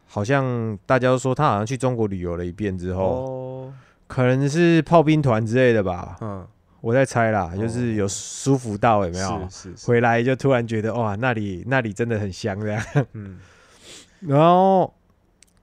[0.09, 3.73] 好像大家都说他好像去中国旅游了一遍之后，哦，
[4.09, 6.45] 可能是炮兵团之类的吧，嗯，
[6.81, 9.47] 我在猜啦，就是有舒服到有没有？
[9.51, 12.83] 是是是，回来就突然觉得哇，那里那里真的很香这样。
[13.13, 13.39] 嗯
[14.21, 14.93] 然后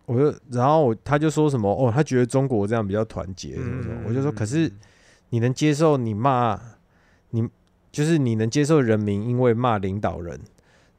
[0.06, 3.96] 我就，然后我他就说什么哦，他觉得中国这样比较团结什么什么。
[4.08, 4.72] 我就说，可是
[5.30, 6.60] 你能接受你骂
[7.32, 7.48] 你，
[7.92, 10.40] 就是你能接受人民因为骂领导人，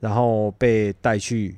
[0.00, 1.56] 然后被带去。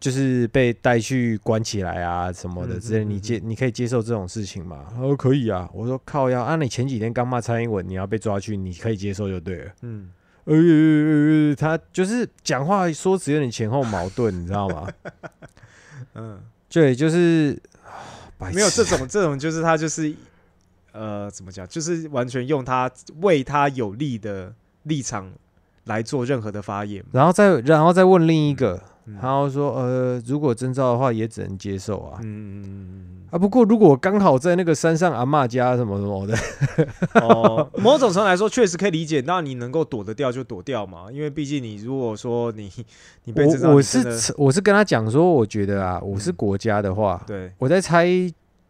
[0.00, 4.86] 就是被带去关起来啊什么的之类，你接你可以接受这种事情吗？
[4.90, 5.68] 他说可以啊。
[5.74, 9.72] 我说靠呀，啊你前几天刚骂蔡英文，你要被抓去，你可以接受就对了。
[9.82, 10.10] 嗯
[10.44, 14.88] 呃，呃他就是讲话说辞有点前后矛盾，你知道吗？
[16.14, 17.56] 嗯，对，就是
[18.38, 20.12] 没有这种这种就是他就是
[20.92, 24.52] 呃怎么讲，就是完全用他为他有利的
[24.84, 25.30] 立场
[25.84, 27.04] 来做任何的发言。
[27.12, 28.82] 然后再然后再问另一个，嗯
[29.20, 32.18] 然后说呃，如果征召的话也只能接受啊。
[32.22, 36.34] 嗯嗯嗯啊，不过如果刚好在那个山上阿妈家什么什么的，
[37.14, 42.70] 嗯哦，某种程度来说确实可以理解，那你能够躲得掉就躲掉嘛，因为毕竟你如果说你
[43.24, 46.34] 你被征召我是我是跟他讲说，我觉得啊，我是嗯。
[46.34, 48.06] 国家的话，对我在猜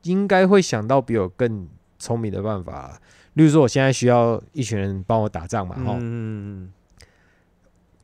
[0.02, 1.66] 应该会想到比我更
[1.98, 2.98] 聪明的办法啊。
[3.34, 6.70] 例如说，我现在需要一群人帮我打仗嘛，哈、嗯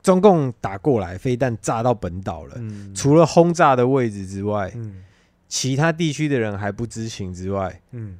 [0.07, 2.95] 中共打过来，飞弹炸到本岛了，嗯。
[2.95, 5.03] 除了轰炸的位置之外，嗯。
[5.49, 8.17] 其他地区的人还不知情之外，嗯。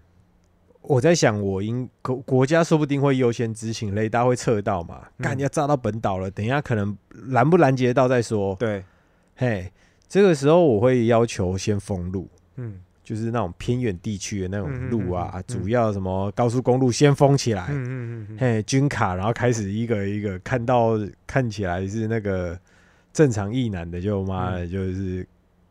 [0.83, 5.03] 我在想，我应国国家说不定会优先知情，雷达会测到嘛？
[5.19, 5.23] 嗯。
[5.23, 8.57] 干、要炸到本岛了，等一下可能拦不拦截到再说。
[8.57, 8.83] 对。
[9.37, 9.73] 嘿，
[10.09, 17.69] 这个时候我会要求先封路，嗯就是那种偏远地区的那种路啊，嗯嗯嗯嗯主要什么高速公路先封起来。
[18.37, 22.59] 嘿，军卡，然后开始一个一个看到看起来是那个
[23.13, 25.25] 正常意男的，就妈的，就是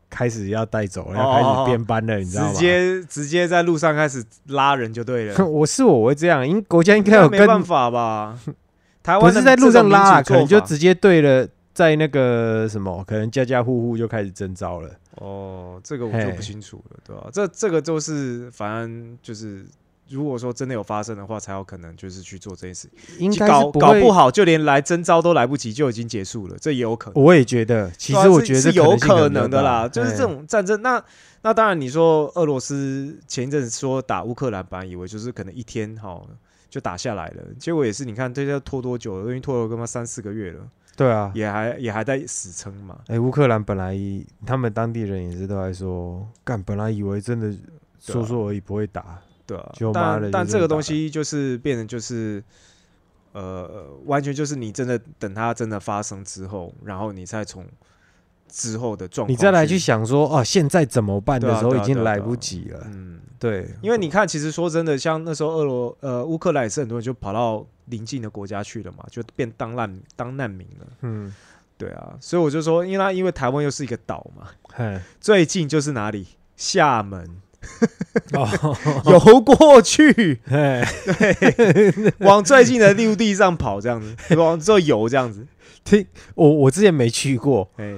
[0.08, 2.52] 开始要带走了，要开始变班了，你知道吗？
[2.54, 8.38] 直接直接在路上开始拉人就对了， 我是我，我会这样，因国家应该有跟没办法吧？
[9.04, 11.46] 台湾不是在路上拉啊，可能就直直接对了，
[11.76, 14.90] 在那个什么，可能家家户户就开始征招了。
[15.16, 19.64] 哦，这个我就不清楚了，对吧、这这个就是反正就是。
[20.08, 22.88] 如果说真的有发生的话，才有可能就是去做这件事。
[23.18, 27.20] 应该是搞搞不好，就连来征招都来不及，就已经结束了，这也有可能。
[27.20, 30.18] 我也觉得，其实我觉得这是有可能的啦，就是这。
[30.18, 30.80] 种战争。
[30.80, 31.02] 那
[31.42, 36.22] 那当然，你说俄罗斯前一阵子说打乌克兰，本来以为就是可能一天哈
[36.70, 39.22] 就打下来了，结果也是你看这要拖多久了？
[39.22, 42.98] 因为拖了他妈三四个月了，哎对啊，也还也还在死撑嘛。
[43.08, 43.94] 哎，乌克兰本来
[44.46, 47.54] 他们当地人也是都在说，干，本来以为真的
[48.00, 49.18] 说说而已，不会打。
[49.46, 52.42] 对啊就，妈的但但这个东西就是变成就是，
[53.30, 57.64] 呃，完全就是你真的等它真的发生之后，然后你再从
[58.48, 62.80] 之后的状况，你再来去，想说，哦，现在怎么办的时候，已经来不及了。
[62.86, 70.86] 嗯，对，因为你看，其实说真的，像那时候俄罗呃乌克兰也是很多人就跑到邻近的国家去了嘛，就变当难当难民了。
[71.02, 71.34] 嗯，
[71.76, 74.48] 对啊，所以我就说，因为他因为台湾又是一个岛嘛，
[75.20, 76.26] 最近就是哪里？
[76.56, 77.42] 厦门。
[78.32, 78.76] 哦，
[79.10, 80.84] 游过去，对，
[82.20, 85.44] 往最近的陆地上跑，这样子，往这游这样子。
[85.82, 86.06] 听
[86.36, 87.94] 我我之前没去过，哎，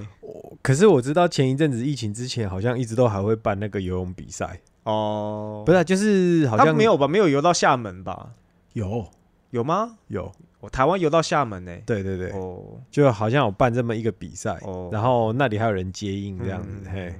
[0.62, 7.08] 可是我知道前一阵子疫情之前，好像一直都还会办那个游泳比赛，哦，不是啊，就是好像他没有吧？
[7.08, 8.32] 没有游到厦门吧？
[8.72, 9.06] 有。
[9.50, 9.96] 有吗？
[10.08, 14.90] 有，我台湾游到厦门呢、对对对，哦，就好像有办这么一个比赛，哦。
[14.92, 17.14] 然后那里还有人接应这样子，嗯嘿，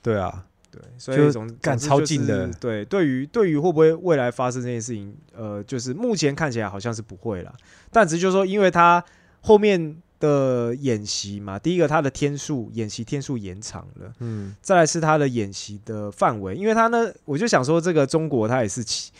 [0.00, 2.50] 对啊，对，所以总之就是超近的。
[2.54, 7.54] 对，对于对于会不会未来发生这件事情，呃，就是目前看起来好像是不会了，
[7.92, 9.04] 但只是就是说，因为他
[9.42, 14.12] 后面的演习嘛，第一个他的天数演习天数延长了。
[14.18, 19.10] 嗯，再来是他的演习的范围，因为他呢，我就想说，这个中国他也是骑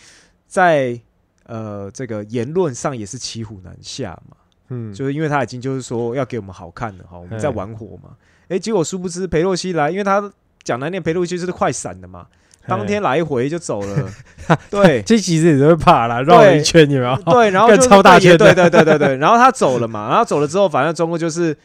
[0.47, 1.01] 在
[1.47, 4.37] 呃这个言论上也是骑虎难下嘛，
[4.69, 8.17] 嗯，就是因为他已经就是说要给我们好看的哈，我们在玩火嘛，
[8.49, 10.33] 诶，结果殊不知裴洛西来，因为他
[10.63, 12.29] 讲难听，裴洛西就是快闪的嘛，
[12.67, 14.09] 当天来回就走了，
[14.71, 15.03] 对。
[15.03, 17.17] 这其实也是会怕啦，绕了一圈，有没有？
[17.33, 21.57] 对，然后就超大圈对对对对对，然后他走了嘛，然后走了之后，反正中国就是，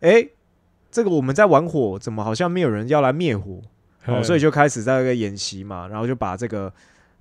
[0.00, 0.26] 哎，
[0.90, 3.60] 这个我们在玩火，怎么好像没有人要来灭火？
[4.06, 6.70] 哦，所以就开始在那个演习嘛，然后就把这个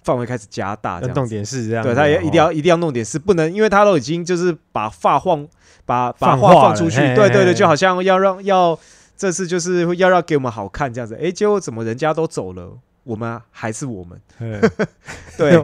[0.03, 1.25] 范围开始加大，弄。
[1.27, 5.47] 点事这样，对，他也一定哦要一定要弄点事，不能因为他都已经就是把话放
[5.86, 8.77] 把把话放出去，对对对，就好像要让要
[9.15, 14.19] 这次就是要让给我们好看这样子，哎，结果怎么人家都走了，我们还是我们，
[15.37, 15.63] 对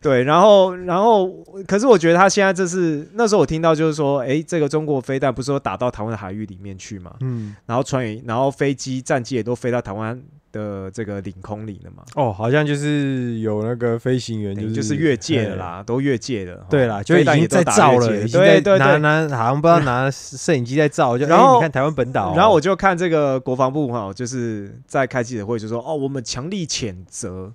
[0.00, 1.30] 对，然后然后
[1.68, 10.18] 可是我觉得他现在这是那时候我听到就是说，哎，这个中国飞弹不是说打到台湾的海域里面去嘛，嗯，然后船员然后飞机战机也都飞到台湾
[10.52, 12.02] 的这个领空里了嘛。
[12.14, 16.66] 哦，好像就是有那个飞行员，就是越界了啦，都越界了。
[16.68, 18.98] 对啦，就已经在照了，打越界已经在拿对对对。
[18.98, 27.52] 拿好像不知道拿摄影机在照，就然后看台湾本岛哦，然后我就看这个国防部哈，就是在开记者会就说哦，我们强力谴责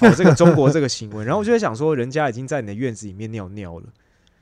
[0.00, 1.24] 哦这个中国这个行为。
[1.24, 3.86] 然后我就在想说，人家已经在你的院子里面尿尿了，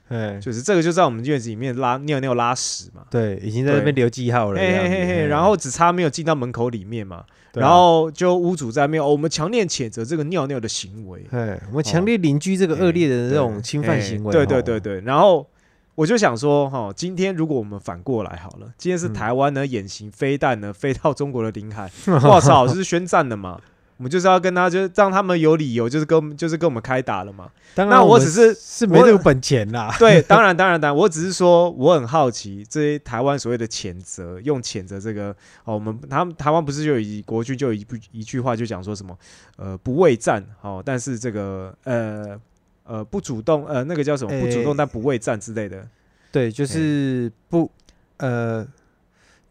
[0.09, 3.03] 哎，就是这个就在我们院子里面拉尿尿拉屎嘛。
[3.11, 7.27] 对，已经在那边留记号了，嘿这样子嘿嘿嘿，然后只差没有进到门口里面嘛，啊。
[7.55, 11.27] 然后就屋主在面、哦，我们强烈谴责这个尿尿的行为。
[11.31, 15.49] 哎，我们强烈邻居这个恶劣的这种侵犯哎行为，对对哦对对，然后
[15.95, 19.12] 我就想说，哈，今天如果我们反过来好了，今天是嗯。
[19.14, 23.61] 台湾呢演习飞弹呢飞到中国的领海， 我操，这是宣战的嘛？
[23.99, 27.51] 我们就是要跟他，就是让他们有理由，就是跟就是跟我们开打了嘛。
[27.75, 35.31] 当然那我只是是没我这个本钱啦， 对，当然当然当然，我只是说我很好奇，这些台湾所谓的谴责，用谴责这个
[35.65, 39.19] 哦，我们他们台湾不是就有一国军就有一部一句话就讲说什么
[39.57, 42.39] 呃不畏战哦，但是这个呃
[42.85, 45.87] 呃不主动呃那个叫什么不主动诶但不畏战之类的。
[46.31, 47.71] 对，就是不
[48.19, 48.67] 呃。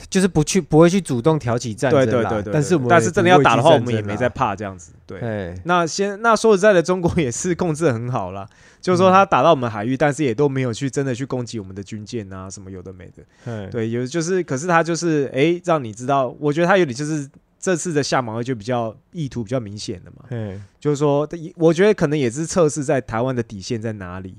[0.10, 2.06] 就是不去，不会去主动挑起战争啦。
[2.06, 4.92] 对对对对，但是我们但是真的要打的话，我们也没在怕这样子。
[5.06, 8.48] 对，哎，那先那说实在的，中国也是控制得很好啦，
[8.82, 13.24] 就是说他打到我们海域，但是也都没有去真的去攻击我们的军舰啊，什么有的没的。
[13.46, 17.30] 哎，对，有就是，可是他就是哎，让你知道，我觉得他有点就是
[17.60, 24.36] 这次的下马威就比较意图比较明显的嘛，嗯，就是说，我觉得可能也是测试在台湾的底线在哪里。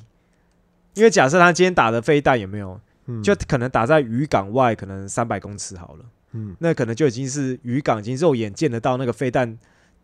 [0.95, 6.05] 因为假设他今天打的飞弹有没有，嗯就可能打在渔港外，可能三百公尺好了。
[6.33, 9.59] 嗯那可能就已经是渔港已经肉眼见得到那个飞弹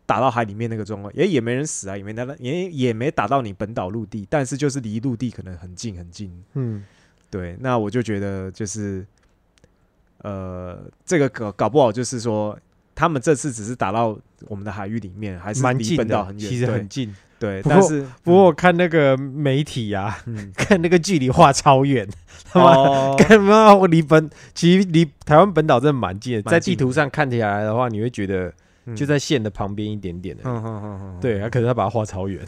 [0.05, 6.43] 打到海里面那个状况，也也没人死啊，也没打到，也也没打到你本岛陆地，但是就是离陆地可能很近很近。
[6.53, 6.83] 嗯，
[7.29, 9.05] 对，那我就觉得就是，
[10.19, 12.57] 呃，这个搞搞不好就是说，
[12.95, 17.15] 他们这次只是打到我们的海域里面，还是离本岛很远，其实很近。
[17.43, 22.07] 对，但是不过我看那个媒体啊，嗯， 看那个距离画超远，
[22.53, 23.75] 他妈哦， 干嘛？
[23.75, 28.53] 我离本其实离台湾本岛真的蛮近的，在地图上看起来的话，你会觉得
[28.85, 30.43] 嗯就在线的旁边一点点的。
[30.45, 32.39] 嗯嗯嗯嗯，对，啊，可是他把它画超远。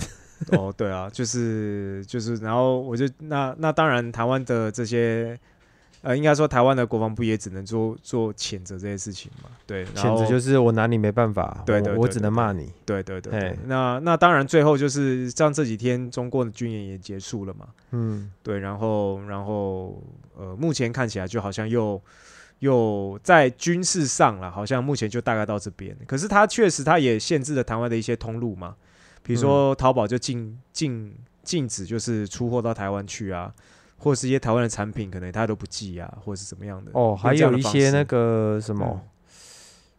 [0.52, 5.38] 哦，对啊，就是就是，然后我就那那当然，台湾的这些
[6.06, 12.72] 呃，应该说台湾的国防部也只能做做谴责这些事情嘛，对，谴责就是我拿你没办法，对对我我只能骂你。
[12.86, 20.00] 对对对那那当然最后就是像这几天中国的军演也结束了嘛，嗯，对，然后然后
[20.38, 22.00] 呃，目前看起来就好像又
[22.60, 25.98] 又在军事上了，好像目前就大概到这边。
[26.06, 28.76] 可是它确实它也限制了台湾的一些通路嘛，
[29.24, 33.52] 比如说淘宝就禁禁禁止就是出货到台湾去啊，
[33.98, 36.92] 或者是一些台湾的产品可能他都不寄啊，或者是怎么样的。
[36.94, 39.02] 哦，还有一些那个什么，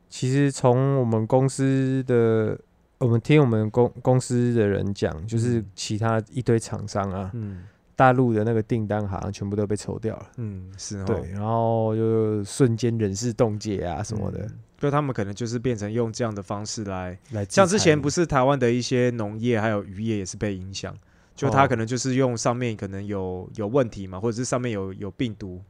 [0.08, 2.58] 其实从我们公司的，
[2.98, 5.66] 我们听我们公公司的人讲，就是嗯。
[5.74, 7.64] 其他一堆厂商啊，嗯。
[7.96, 10.26] 大陆的那个订单好像全部都被抽掉了。
[10.36, 11.04] 嗯是哦。
[11.06, 20.94] 对，然后就瞬间人事冻结啊什么的，嗯就他们可能就是变成用这样的方式来来像之前不是是台湾的一些农业还有渔业也是被影响，
[21.36, 25.62] 就它哦可能就是用上面可能有有问题嘛，或者是上面有有病毒，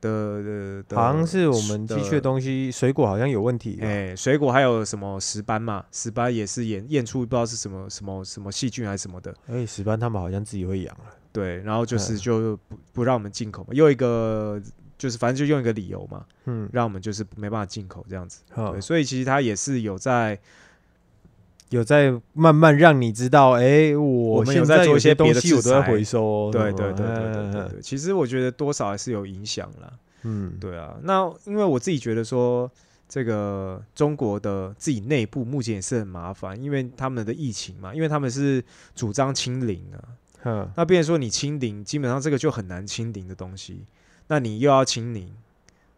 [0.00, 3.86] 的的的，好像是我们的寄去的东西，水果好像有问题吧。
[3.86, 5.84] 哎、水果还有什么石斑嘛？
[5.92, 11.04] 石斑也是验验出不知道是什么什么什么细菌还是什么的，哎，石斑他们好像自己会养了。
[11.32, 14.60] 对，然后就是嗯就不不让我们进口嘛，又一个
[14.98, 18.42] 就是反正就用一个理由嘛，嗯，让我们就是没办法进口这样子。
[18.54, 20.36] 对，所以其实它也是有在
[21.70, 26.50] 有在慢慢让你知道，哎，我我们有现在在做一些东西我都在回收哦。
[26.52, 29.90] 对对对对对嗯对对，其实我觉得多少还是有影响啦。
[30.22, 32.70] 嗯，对啊，那因为我自己觉得说，
[33.08, 38.62] 这个中国的自己内部目前也是很麻烦，因为他们的疫情嘛，因为他们是
[38.94, 39.98] 主张清零啊，
[40.44, 43.84] 嗯，那变成说你清零，基本上这个就很难清零的东西，
[44.26, 45.32] 那你又要清零，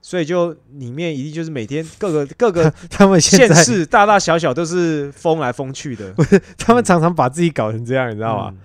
[0.02, 6.12] 所以就里面一定就是每天各个 各个他们现县在市大大小小都是封来封去的，
[6.58, 8.48] 他们常常把自己搞成这样，你知道吗？
[8.52, 8.58] 嗯。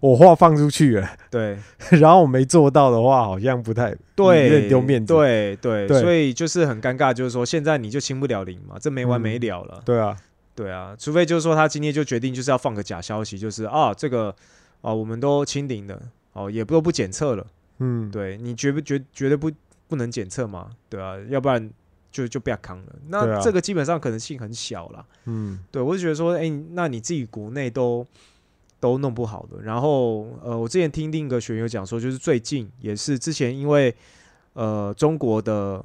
[0.00, 1.56] 我话放出去了，对。
[2.00, 5.14] 然后我没做到的话，好像不太有对，点丢面子。
[5.14, 6.00] 对对，对。
[6.00, 9.80] 所以就是很尴尬，就是说现在你就清不了零嘛，这没完没了了。
[9.84, 10.16] 对啊，
[10.56, 14.34] 对啊，除非就是说他今天就决定就是要放个假消息，就是啊这个
[14.80, 16.02] 啊我们都清零了，
[16.32, 17.46] 哦也不都不检测了，
[17.78, 19.48] 嗯，对你绝不绝绝对不
[19.94, 21.70] 不能检测嘛，对啊，要不然
[22.10, 22.96] 就就不要扛了。
[23.08, 25.04] 那啊这个基本上可能性很小啦。
[25.26, 28.04] 嗯，对我就觉得说，哎、那你自己国内都
[28.80, 33.94] 都弄不好的，然后呃，我之前听另一个学友讲说，就是最近也是之前因为
[34.54, 35.84] 呃中国的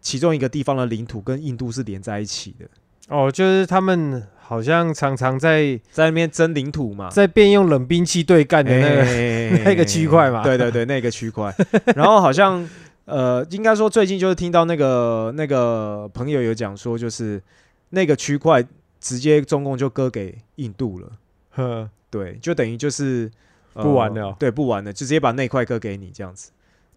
[0.00, 2.66] 其中一个地方的领土跟印度是连在一起的，
[3.08, 7.10] 哦，就是他们好像常常在在那边争领土嘛。
[7.10, 11.54] 在变用冷兵器对干的那个，个 那个区块嘛对对对，那个区块。
[11.94, 12.66] 然后好像
[13.08, 17.42] 呃，应该说最近就是听到那个那个朋友有讲说，就是
[17.88, 18.62] 那个区块
[19.00, 21.10] 直接中共就割给印度了。
[21.50, 23.30] 呵对，就等于就是、
[23.72, 26.50] 呃不玩了哦对，不玩了，就直接把那块割给你这样子。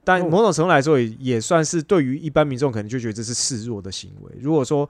[0.04, 4.32] 但哦某种程度来说也，也算是对于一般民众可能就觉得这是示弱的行为。
[4.42, 4.90] 如果说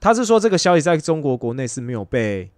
[0.00, 2.50] 他是说这个消息在中国国内是没有被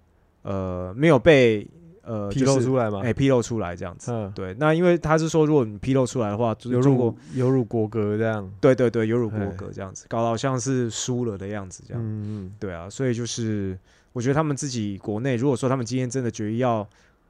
[0.42, 1.66] 呃没有被
[2.04, 4.12] 呃披露出来，来嘛哎、，披露出来这样子。
[4.12, 12.02] 嗯，对，那因为他是说，如果你披露出来的话，就有辱有辱国格这样，对对对有辱国格这样子，搞得好像是输了的样子这样。
[12.02, 13.78] 嗯嗯，对啊，所以就是
[14.12, 16.86] 我觉得他们自己国内，如果说他们今天真的决意要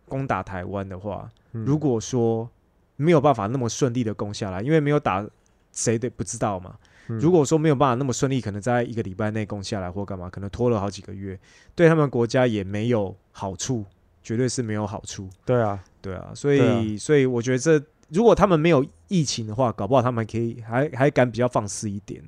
[0.08, 2.48] 攻打台湾的话，嗯如果说
[2.96, 5.26] 没有办法那么顺利的攻下来，因为没有打，
[5.72, 6.74] 谁的不知道嘛。
[7.08, 11.38] 嗯如果说没有办法那么顺利，可能在一个礼拜内攻下来或干嘛，可能拖了好几个月，
[11.74, 13.84] 对他们国家也没有好处，
[14.24, 15.28] 绝对是没有好处。
[15.44, 22.20] 对啊，对啊，所以、对所以我觉得这如果他们没有疫情的话，搞不好他们可以还还敢比较放肆一点。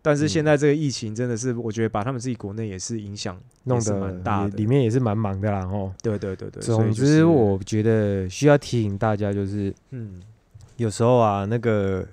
[0.00, 4.56] 但是现嗯在这个疫情真的是，我觉得把他们自己国内也是影响弄得蛮大的。
[4.56, 5.92] 里面也是蛮忙的啦哦。
[6.00, 10.22] 对对对对，所总之，我觉得需要提醒大家，就是嗯
[10.76, 12.06] 有时候啊，那个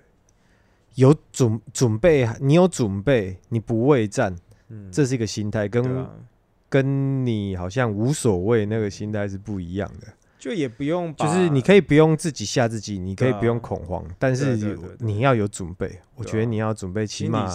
[0.96, 4.36] 有准准备，你有准备，你不畏战，
[4.70, 5.84] 嗯，这是一个心态，跟、
[6.70, 10.08] 跟你好像无所谓那个心态是不一样的。
[10.38, 14.56] 就也不用，就是你可以不用自己吓自己，你可以不用恐慌，但是
[15.00, 16.00] 你要有准备。
[16.14, 17.50] 我觉得你要准备，起心码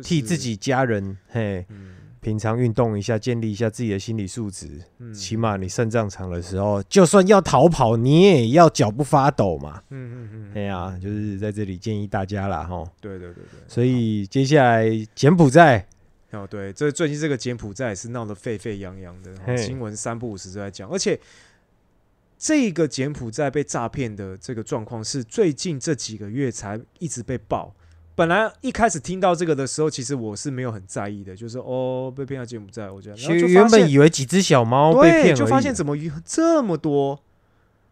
[0.00, 4.68] 替自己家人，嘿，嗯平常运动一下，建立一下自己的心理素质。
[4.98, 9.82] 嗯起码你肾脏长的时候，就算要逃跑，你也要脚不发抖嘛。
[9.90, 12.84] 嗯嗯嗯，哎呀，就是在这里建议大家啦，哈。
[13.00, 14.86] 对对对对，所以接下来
[15.16, 15.84] 柬埔寨，
[16.32, 21.18] 哦，对，这最近这个柬埔寨也是闹得沸沸扬扬的，嘿新闻三不五时都在讲，而且
[22.38, 27.74] 这个柬埔寨被诈骗的这个状况是最近这几个月才一直被爆。
[28.14, 35.74] 本来一开始听到这个的时候，其实我是没有很在意的，就是哦被骗到柬埔寨，我觉得，然后就原本以为几只小猫被，骗就发现。
[35.74, 37.22] 怎么有这么多，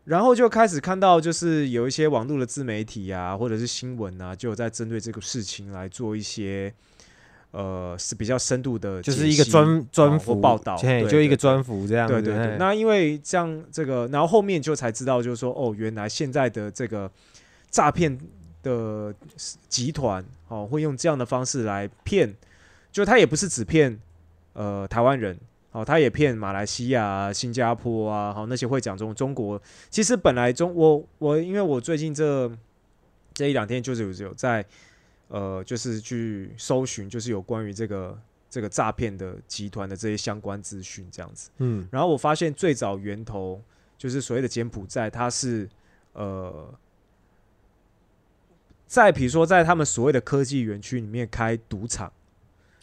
[0.05, 6.75] 然后就开始看到就是有一些网络的自媒体啊，或者是新闻啊，就有在针对这个事情来做一些
[7.51, 10.77] 呃是比较深度的，就是一个专专或幅报道
[11.09, 12.15] 就一个专幅这样子。
[12.15, 17.11] 对对对，那因为这样这个，然后后面就才知道，就是说哦，原来现在的这个
[17.71, 18.19] 诈骗
[18.63, 19.15] 的
[19.69, 22.35] 集团哦，会用这样的方式来骗，
[22.93, 23.99] 就他也不是只骗
[24.53, 25.39] 呃台湾人。
[25.71, 29.61] 哦，他也骗马来西亚、啊、新加坡啊，好那些会讲中中国。
[29.91, 32.51] 其实本来中我我因为我最近这
[33.35, 34.65] 这一两天就是有有在
[35.29, 38.19] 呃，就是去搜寻，就是有关于这个
[38.51, 41.51] 这个诈骗的集团的这些相关资讯这样子。
[41.59, 43.63] 嗯然后我发现最早源头
[43.97, 45.69] 就是所谓的柬埔寨，它是
[46.15, 46.75] 呃，
[48.87, 52.11] 在比如说在他们所谓的科技园区里面开赌场，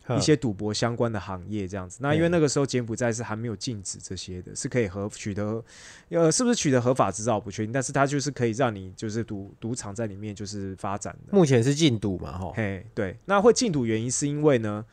[0.09, 1.97] 一些赌博相关的行业这样子。
[2.01, 5.63] 那因为嗯那个时候柬埔寨是还没有禁止这些的，是可以合取得，
[6.09, 11.35] 呃，是不是取得合法执照不确定，但是它就是可以让你就是赌赌场在里面就是发展的。
[11.35, 14.85] 目前是禁赌嘛，哈，嘿，对，那会禁赌原因是因为呢，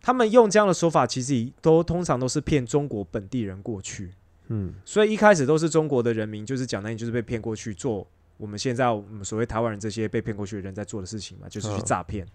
[0.00, 4.12] 他们用这样的说法，其实都通常都是骗中国本地人过去，
[4.48, 8.06] 嗯所以一开始都是中国的人民，就是讲难听，就是被骗过去做
[8.38, 12.26] 我们现在我们所谓台湾人这些被骗过去的人在做的事情嘛，就是去嗯诈骗。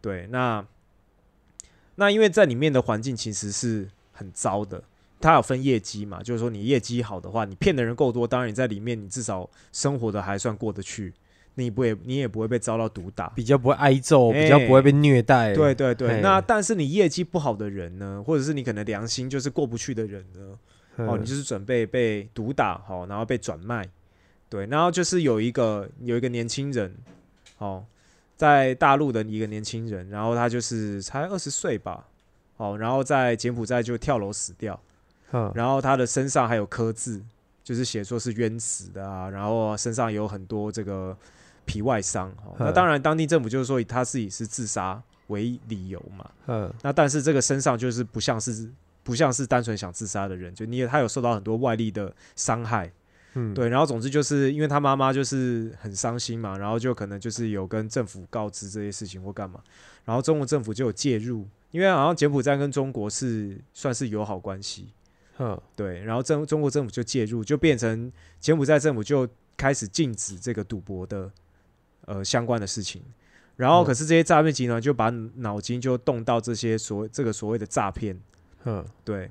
[0.00, 0.64] 对，那
[1.96, 4.82] 那因为在里面的环境其实是很糟的，
[5.20, 11.12] 它有分业绩嘛，就是说你业绩好的话，你骗的人够多，当然你在里面你至少生活的还算过得去，
[11.54, 13.28] 你不也你也不会被遭到毒打。
[13.30, 16.20] 比较不会挨揍，哎比较不会被虐待，对对对，嘿。
[16.22, 20.58] 那但是你业绩不好的人呢，或者是你可能良心就是过不去的人呢，
[20.96, 23.86] 嗯，哦，你就是准备被毒打，好、然后被转卖，
[24.48, 26.94] 对，然后就是有一个有一个年轻人，
[27.58, 27.84] 哦，
[28.36, 32.06] 在大陆的一个年轻人，然后他就是才二十岁吧，
[32.56, 34.78] 哦，然后在柬埔寨就跳楼死掉，
[35.32, 35.50] 嗯。
[35.54, 37.22] 然后他的身上还有刻字，
[37.62, 41.16] 就是写说是冤死的啊，然后身上有很多这个
[41.64, 46.72] 皮外伤，哦，那嗯当然当地政府就是说以他自己是自杀为理由嘛，嗯。
[46.82, 48.68] 那但是这个身上就是不像是
[49.04, 52.90] 不像是单纯想自杀的人，就你也他有受到很多外力的伤害，
[53.34, 59.60] 嗯，对，然后总之就是因为他妈妈就是很伤心嘛，然后就可能就是有跟政府告知这些事情或干嘛，
[60.04, 64.88] 然后中国政府就有介入，因为好像柬埔寨跟中国是算是友好关系，
[65.38, 69.26] 嗯对，然后中中国政府就介入，就变成柬埔寨政府就
[69.56, 71.30] 开始禁止这个赌博的
[72.04, 73.02] 呃相关的事情。
[73.56, 73.84] 然后，嗯。
[73.84, 78.18] 可是这些诈骗集团就把脑筋就动到这些所这个所谓的诈骗，
[78.64, 79.30] 嗯对，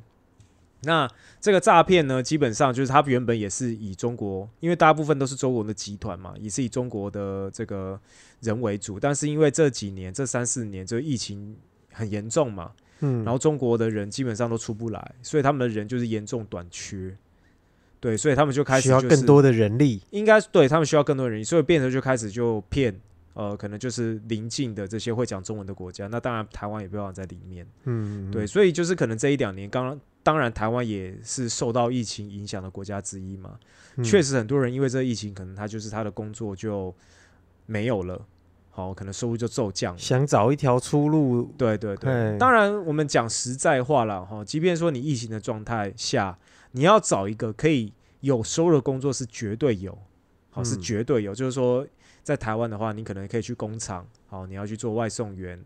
[0.83, 1.07] 那
[1.39, 7.99] 这个诈骗呢，基本上就是他原本也是以中国，因为大部分都是中国的集团嘛，也是以中国的这个
[8.41, 8.99] 人为主。
[8.99, 11.55] 但是因为这几年这三四年，这个疫情
[11.91, 12.71] 很严重嘛，
[13.01, 17.15] 嗯，然后中国的人基本上都出不来，所以他们的人就是严重短缺。
[17.99, 22.99] 对，所以他们就开始、需就是、要更多的人力，应该对他们需要更多的人力，所以变成就开始就骗
[23.35, 26.07] 呃，可能就是邻近的这些会讲中文的国家。
[26.07, 27.63] 那当然台湾也不要在里面。
[27.83, 33.59] 嗯，对，所以就是可能这一两年，刚刚当然台湾也是受到疫情影响的国家之一嘛。
[33.97, 36.95] 嗯确实很多人因为这个疫情，可能他就是他的工作就
[37.65, 38.25] 没有了，
[38.69, 39.97] 好，可能收入就骤降。
[39.97, 46.37] 想找一条出路，对对对，当然我们讲实在话了哈，即便说你疫情的状态下，
[46.71, 47.91] 你要找一个可以
[48.21, 49.97] 有收入的工作是绝对有，
[50.51, 51.85] 好是嗯绝对有，就是说
[52.23, 55.61] 在台湾的话，你可能可以去工厂，好，你要去做外送员，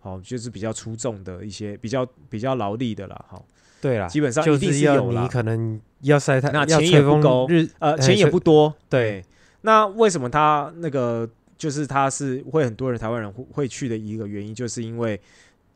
[0.00, 3.46] 好，就是比较出众的一些比较比较劳力的啦，好，
[3.80, 5.22] 对啦，基本上一定就是要有啦。
[5.22, 9.24] 你，可能要晒太，那要钱也不够日，呃，哎钱也不多，对，
[9.62, 15.20] 那为什么他那个就是他是会很多人台湾人会会去的一个原因，就是因为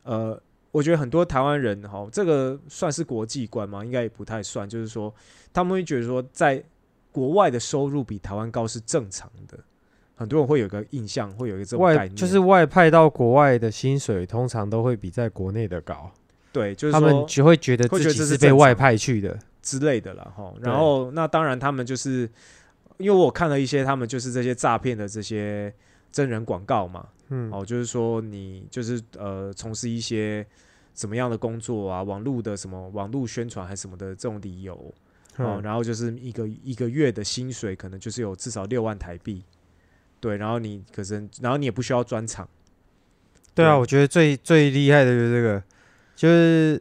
[0.03, 0.39] 呃，
[0.71, 3.83] 我觉得很多台湾人哈，这个算是国际观吗？
[3.83, 5.13] 应该也不太算，就是说
[5.53, 6.63] 他们会觉得说，在
[7.11, 9.59] 国外的收入比台湾高是正常的，
[10.15, 16.11] 很多人会有个印象，会有一个这种概念，就是外派到国外的薪水通常都会比在国内的高，
[16.53, 20.53] 对，就是他们说就会觉得这是自己是被外派去的，之类的了，哈。
[20.61, 22.29] 然后那当然他们就是
[22.97, 25.73] 因为我看了一些他们就是这些诈骗的这些
[26.11, 30.45] 真人广告嘛，嗯，哦，就是说你就是呃从事一些
[30.93, 34.75] 什么样的工作啊，网络的什么网络宣传还是什么的这种理由
[35.37, 39.43] 哦，嗯然后就是一个一个月的薪水可能就是有至少六万台币，
[40.19, 42.47] 对，然后你可是然后你也不需要专场，
[43.55, 45.63] 对啊，对我觉得最最厉害的就是这个，
[46.15, 46.79] 就是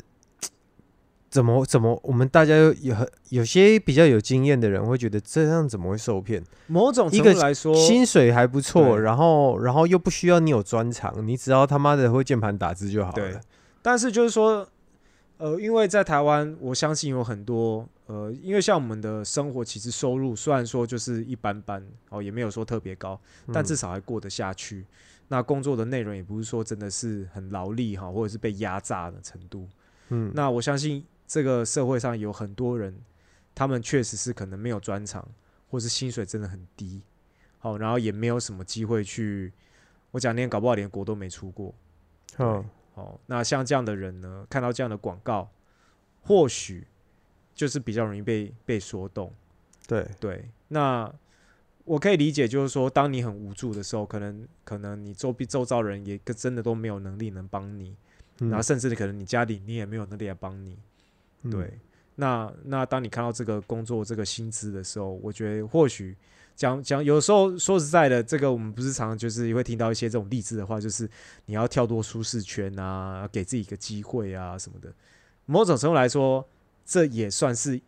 [1.30, 6.42] 怎么怎么，我们大家有有很有些比较有经验的人会觉得这样怎么会受骗？
[6.66, 13.40] 某种程度来说，薪水还不错，然后然后又不需要你有专长，你只要他妈的会键盘打字就好对了。
[13.80, 14.68] 但是就是说，
[15.38, 23.18] 呃，因为在台湾，我相信有很多呃，因为像我们的生活其实收入虽然说就是一般般哦，也没有说特别高，
[23.52, 24.84] 但嗯至少还过得下去。
[25.32, 29.66] 那工作的内容也不是说真的是很劳力哈，或者是被压榨的程度。
[30.10, 32.94] 嗯，那我相信这个社会上有很多人，
[33.54, 35.26] 他们确实是可能没有专长，
[35.70, 37.00] 或是薪水真的很低，
[37.58, 39.50] 好，然后也没有什么机会去。
[40.10, 41.74] 我讲连搞不好连国都没出过，
[42.36, 42.62] 嗯
[42.92, 45.48] 哦，那像这样的人呢，看到这样的广告，
[46.20, 46.86] 或许
[47.54, 49.32] 就是比较容易被被说动。
[49.86, 51.10] 对，对，那
[51.84, 57.96] 我可以理解，就是说，当你很无助的时候，可能可能你周边周遭人也跟真的都没有能力能帮你，
[58.38, 60.78] 嗯然后甚至可能你家里你也没有能力来帮你。
[61.42, 61.78] 嗯对，
[62.14, 66.16] 那那当你看到这个工作这个薪资的时候，我觉得或许
[66.54, 71.08] 讲讲，有时候说实在的，这个我们不是常常就是会听到一些这种励志的话，就是
[71.46, 74.92] 你要跳脱舒适圈啊，给自己一个机会啊什么的。
[75.46, 76.46] 某种程度来说，
[76.84, 77.80] 这也算是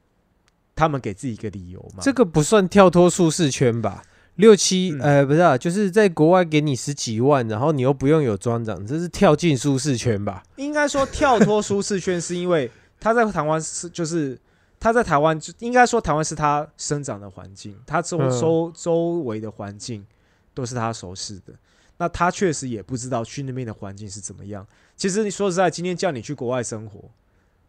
[0.75, 2.03] 他们给自己一个理由嘛。
[2.03, 4.03] 这个不算跳脱舒适圈吧？
[4.37, 10.43] 六七嗯呃，不是啊，就是在国外给你十几万，然后你又不用有专长，这是跳进舒适圈吧？
[10.57, 14.37] 应该说跳脱舒适圈，是因为他在台湾是就是
[14.81, 20.05] 他在台湾就应该说台湾是他生长的环境，他周嗯周周围的环境
[20.53, 21.55] 都是他熟悉的。
[21.97, 24.67] 那他确实也不知道去那边的环境是怎么样。
[24.97, 27.09] 其实你说实在，今天叫你去国外生活，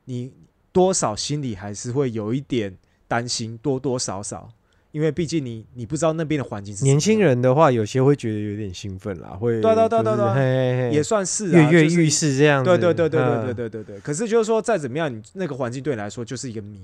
[0.05, 0.33] 你
[0.71, 2.75] 多少心里还是会有一点
[3.07, 4.49] 担心，多多少少，
[4.91, 12.69] 因为毕竟你你不知道那边的环境是年轻人的话，有些会觉得有点兴奋啦，会对啊对啊对对啊嘿嘿嘿也算是跃跃欲试这样子。
[12.69, 13.99] 对对对对对对对对。
[13.99, 16.79] 可是就是说，再怎么样，你那个环境对你来说就是一个谜。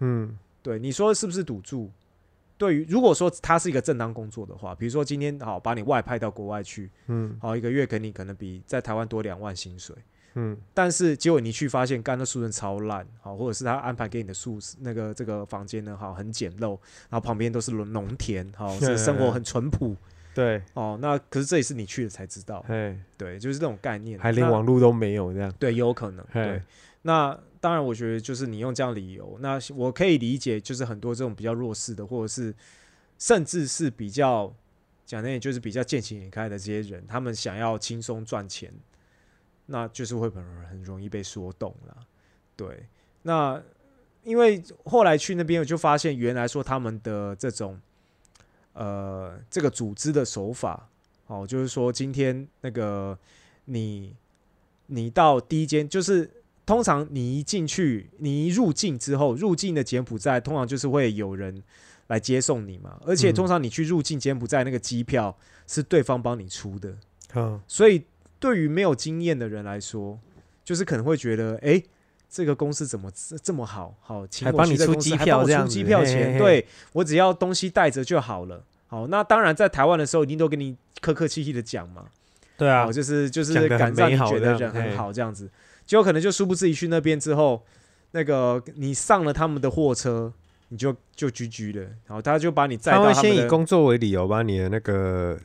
[0.00, 1.90] 嗯对，你说是不是赌注？
[2.56, 9.94] 对于如果说它是一个正当工作的话，比如说今天好把你外派到国外去，嗯好一个月给你可能比在台湾多两万薪水，
[10.38, 10.56] 嗯。
[10.72, 16.78] 但是结果你去发现干的宿舍超烂，好，或者是他安排给你的宿那个这个房间呢，好很简陋，
[17.10, 19.96] 然后旁边都是农农田，好， 是生活很淳朴，
[20.34, 25.52] 对，哦，那可是这也是你去了才知道，哎，对，就是这种概念，还连网络都没有这样。
[25.58, 26.24] 对，有可能。
[26.32, 26.62] 对，
[27.02, 32.54] 那当然，我觉得就是你用这样理由，那我可以理解，就是很多这种比较弱势的，或者是
[33.18, 34.54] 甚至是比较
[35.04, 38.72] 讲那也，就是比较见钱眼开的这些人，他们想要轻松赚钱，
[39.70, 41.96] 那就是会很很容易被说动了。
[42.56, 42.86] 对，
[43.22, 43.62] 那
[44.24, 47.78] 因为后来去那边，我就发现原来说他们的这种
[48.72, 50.88] 呃这个组织的手法，
[51.26, 53.16] 哦，就是说今天那个
[53.66, 54.14] 你
[54.86, 56.28] 你到第一间，就是
[56.66, 61.62] 通常你一进去，你一入境之后，入境的柬埔寨通常就是会有人
[62.08, 66.96] 来接送你嘛，而且嗯通常你去入境柬埔寨那个机票是对方帮你出的，
[67.34, 68.02] 嗯，所以
[68.40, 70.18] 对于没有经验的人来说，
[70.64, 71.82] 就是可能会觉得，哎、
[72.28, 73.94] 这个公司怎么这这么好？
[74.00, 78.62] 好，请帮你出去这公司机还帮我出票这样子机票钱，嘿嘿嘿对我只要东西带着就好了。
[78.86, 82.06] 好，那当然在台湾的时候，一定都跟你客客气气的讲嘛，
[82.56, 85.50] 对啊哦，，就是就是感让你觉得人很好这样子，
[85.84, 87.62] 结果可能就殊不知一去那边之后，
[88.12, 90.32] 那个你上了他们的货车，
[90.68, 95.38] 你就就居居了，然后他就把你载他会到他们的先以工作为理由，把你的那个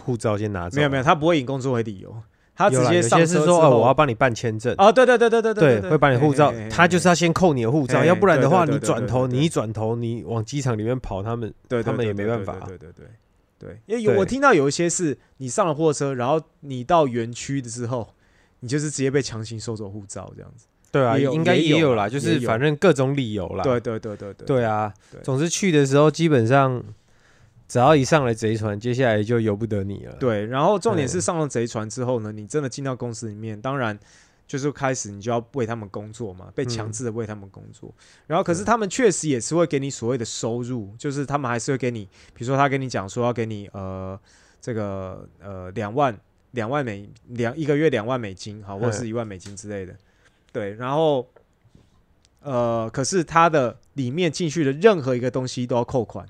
[0.00, 0.76] 护照先拿走。
[0.76, 2.14] 没有没有，他不会以工作为理由，
[2.54, 4.74] 他直接上是说哦，我要帮你办签证。
[4.78, 13.06] 哦，对对对对对对，会把你护照他就是要先扣你的护照，要不然的话，你转头，你一转头，你往机场里面跑，他们对，他们也没办法对对对
[13.58, 18.14] 对对，因为有我听到有一些是你上了货车，然后你到园区的时候，
[18.60, 20.66] 你就是直接被强行收走护照这样子。
[20.90, 23.62] 对啊，应该也有啦也有啦，就是反正各种理由啦。
[23.62, 24.92] 对对对对对对啊，
[25.22, 26.82] 总之去的时候基本上
[27.72, 30.14] 只要一上来贼船，接下来就由不得你了。
[30.20, 33.98] 对，然后重点是上了贼船之后呢，你真的进到公司里面，当然
[34.46, 37.90] 就是开始你就要为他们工作嘛，被强嗯制的为他们工作。
[38.26, 42.04] 然后可是他们确实也是会给你所谓的收入，就是他们还是会给你，
[42.34, 44.20] 比如说他跟你讲说要给你呃
[44.60, 46.14] 这个呃两万
[46.50, 49.96] 两万美两一个月两万美金，好，或者是嗯一万美金之类的。
[50.52, 51.26] 对，然后
[52.42, 56.26] 呃，可是它的里面进去的任何一个东西都要扣款，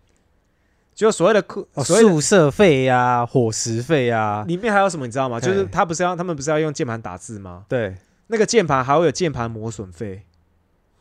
[0.95, 5.41] 就所谓的课，宿舍费呀、伙食费呀，里面还有什么你知道吗？
[5.41, 7.65] 就是他不是要他们不是要用键盘打字吗？
[7.69, 10.23] 对，那个键盘还会有键盘磨损费，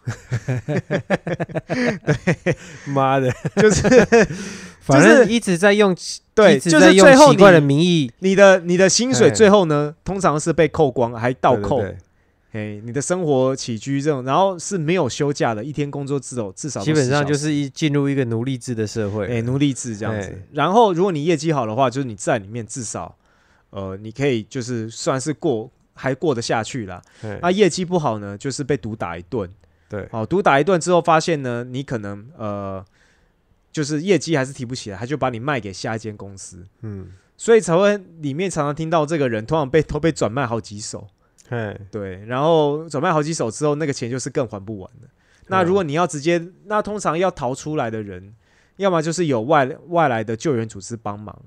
[2.87, 4.27] 妈的，就是
[4.81, 5.95] 反正一直在用，
[6.33, 8.11] 对，就是用最后奇怪的名义。
[8.19, 11.83] 你的你的薪水最后呢，通常是被扣光，还倒扣。
[12.51, 19.27] 哎，你的生活起居这种，然后是没有休假的，一天工作至少至少基本上10小时就是一进入一个奴隶制的社会。
[19.27, 20.47] 哎奴隶制这样子哎。
[20.51, 23.17] 然后如果你业绩好的话，就是你在里面至少
[23.69, 27.01] 呃你可以就是算是过还过得下去啦。
[27.21, 29.49] 哎那业绩不好呢，就是被毒打一顿。
[29.87, 32.81] 对，好，毒打一顿之后，发现呢，你可能呃，
[33.73, 41.07] 就是业绩还是提不起来，他就把你卖给下一间公司，嗯，所以才会里面常常听到这个人通常被都被转卖好几手，
[41.51, 45.07] 哎，对，然后转卖好几手之后，那个钱就是更还不完的。
[45.47, 48.33] 那如果你要直接，那通常要逃出来的人，
[48.77, 51.37] 要么就是有外外来的救援组织帮忙，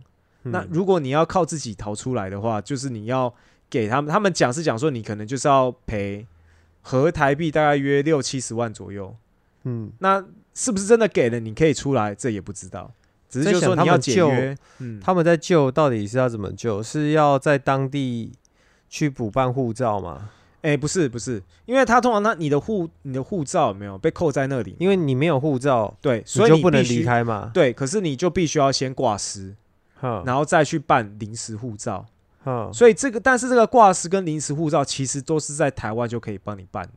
[0.42, 3.34] 那嗯如果你要靠自己逃出来的话，就是你要
[3.70, 6.26] 给他们，他们讲是讲说你可能就是要赔
[6.82, 9.16] 合台币大概约六七十万左右。
[9.62, 12.14] 嗯，那是不是真的给了你可以出来？
[12.14, 12.92] 这也不知道，
[13.30, 14.58] 只是就说你要救解约。
[14.80, 16.82] 嗯，他们在救到底是要怎么救？
[16.82, 18.32] 是要在当地
[18.94, 20.30] 去补办护照吗？
[20.62, 24.76] 哎、不是不是，因为他通常他你的护你的护照有没有被扣在那里？
[24.78, 27.02] 因为你没有护照，对，所以你就不能离。
[27.02, 27.50] 开嘛。
[27.52, 29.52] 对，可是你就必须要先挂失，
[30.00, 32.06] 然后再去办临时护照。
[32.72, 36.88] 所以这个，但是这个挂失跟临时护照其实都是在台湾就可以帮你办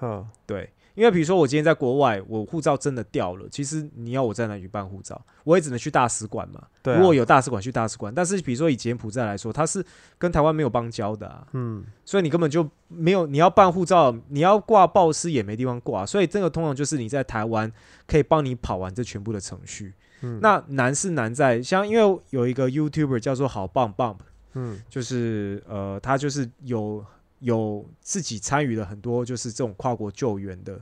[0.00, 0.24] 的。
[0.44, 6.60] 对，因为比如说我今天在国外，我护照真的掉了，其实你要我在哪里办护照，我也只能去大使馆嘛。
[6.82, 9.84] 对啊如果有大使馆去大使馆，但是比如说以柬埔寨来说，它是
[10.18, 17.72] 跟台湾没有邦交的啊，嗯所以你根本就没有你要办护照，你要挂报失也没地方挂，所以这个通常就是你在台湾
[18.08, 19.94] 可以帮你跑完这全部的程序。
[20.22, 24.16] 嗯那难是难在像因为有一个 YouTuber 叫做好棒 Bump，
[24.54, 27.04] 嗯就是呃，他就是有
[27.40, 30.80] 有自己参与了很多就是这种跨国救援的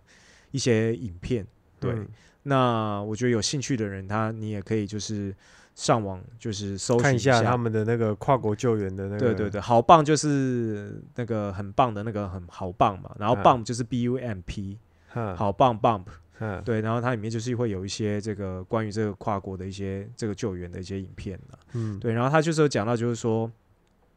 [0.50, 1.46] 一些影片。
[1.78, 2.08] 对，嗯。
[2.44, 5.34] 那我觉得有兴趣的人，他你也可以就是
[5.74, 7.42] 上网就是搜一下下。
[7.42, 13.42] 他们的那个跨国救援的那个，对对对，好棒就是那个很棒的那个很好棒嘛，然后嗯。
[13.42, 14.78] bump 就是 B U M P，
[15.08, 16.04] 哼，好棒 bump，
[16.38, 21.58] 嗯，对，然后它里面就是会有一些这个关于这个跨国的一些这个救援的一些影片啊。
[21.72, 23.50] 嗯，对，然后他就是有讲到，就是说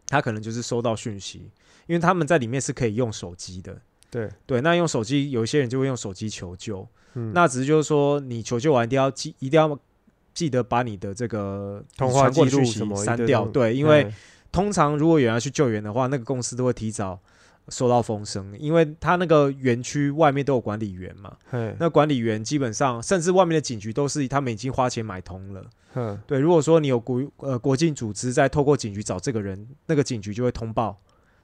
[0.07, 1.49] 他可能就是收到讯息，
[1.89, 3.75] 因为他们在里面是可以用手机的，
[4.11, 7.33] 对，对，那用手机有一些人就会用手机求救，嗯。
[7.33, 9.77] 那只是就是说你求救完一定要记，一定要
[10.35, 14.13] 记得把你的这个通话记录什么息删掉，对，因为嗯
[14.51, 17.19] 通常如果有人要去救援的话，那个公司都会提早
[17.69, 21.75] 收到风声，因为他那个园区外面都有管理员嘛，嘿。
[21.79, 25.65] 那管理员基本上甚至外面的警局都是他们已经花钱买通了。
[25.95, 26.19] 哼。
[26.27, 30.95] 对，如果说你有国呃国境组织在透过警局找这个人，那个警局就会通报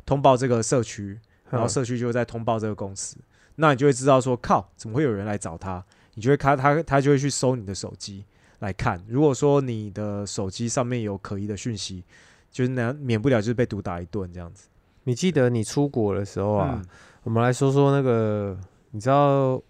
[0.05, 3.17] 通报这个社区，然后社区就会再通报这个公司，
[3.55, 5.83] 那你就会知道说靠，怎么会有人来找他？
[6.13, 8.23] 你就会看他他就会去搜你的手机
[8.59, 12.03] 来看，如果说你的手机上面有可疑的讯息，
[12.51, 14.67] 就是难免不了就是被毒打一顿这样子。
[15.03, 16.85] 你记得你出国的时候啊，嗯
[17.23, 18.55] 我们来说说那个，
[18.91, 19.61] 你知道，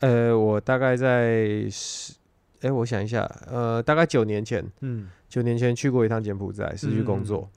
[0.00, 2.12] 呃，我大概在十，
[2.62, 7.40] 哎，我想一下，呃，大概九年前，嗯，九年前去过一趟柬埔寨，是去工作。
[7.42, 7.48] 不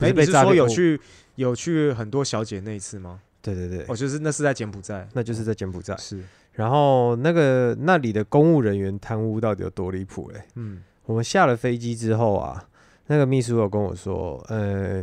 [0.00, 1.00] 哎、是你是说有去
[1.36, 3.20] 有去很多小姐那一次吗？
[3.42, 5.96] 对对对，哦，就是那是在柬埔寨，那就是在柬埔寨。
[5.96, 6.22] 是，
[6.52, 10.42] 然后那个那里的公务人员贪污到底有多离谱嘞？
[10.56, 12.68] 嗯我们下了飞机之后啊，
[13.06, 15.02] 那个秘书有跟我说，呃，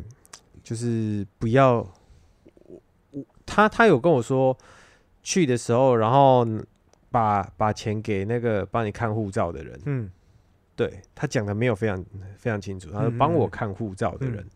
[0.64, 1.78] 就是不要，
[2.66, 2.82] 我
[3.12, 4.56] 我他他有跟我说，
[5.24, 6.48] 去的时候，然后
[7.10, 10.12] 把把钱给那个帮你看护照的人，嗯
[10.76, 12.06] 对他讲的没有非常
[12.38, 14.38] 非常清楚，他说帮我嗯看护照的人。
[14.38, 14.50] 嗯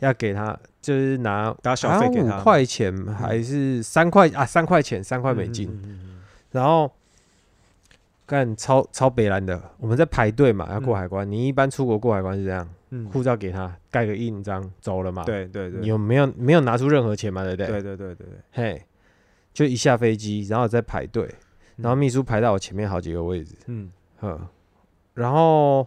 [0.00, 4.44] 要给他，就是拿打小费给他五块钱还是三块啊？
[4.44, 5.68] 三块钱，三块美金。
[5.68, 6.20] 嗯嗯嗯嗯
[6.50, 6.90] 然后
[8.26, 11.30] 干超超北蓝的，我们在排队嘛，要过嗯海关。
[11.30, 17.44] 你一般出国过海关是这样，嗯护照给他盖个印章走了嘛。，对对对，你有没有没有拿出任何钱嘛？
[17.44, 17.66] 对不对？
[17.66, 18.82] 对对对对对，嘿，
[19.52, 21.28] 就一下飞机，然后再排队，
[21.76, 23.90] 然后秘书排到我前面好几个位置，嗯
[24.22, 24.40] 嗯，
[25.14, 25.86] 然后。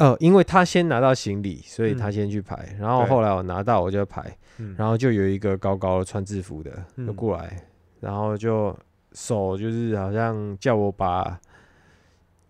[0.00, 2.12] 呃，因为他先拿到行李，所以他嗯。
[2.12, 2.74] 先去排。
[2.78, 4.36] 然后后来我拿到，我就排。
[4.56, 7.64] 嗯，然后就有一个高高的穿制服的就嗯过来，
[8.00, 8.76] 然后就
[9.12, 11.38] 手就是好像叫我把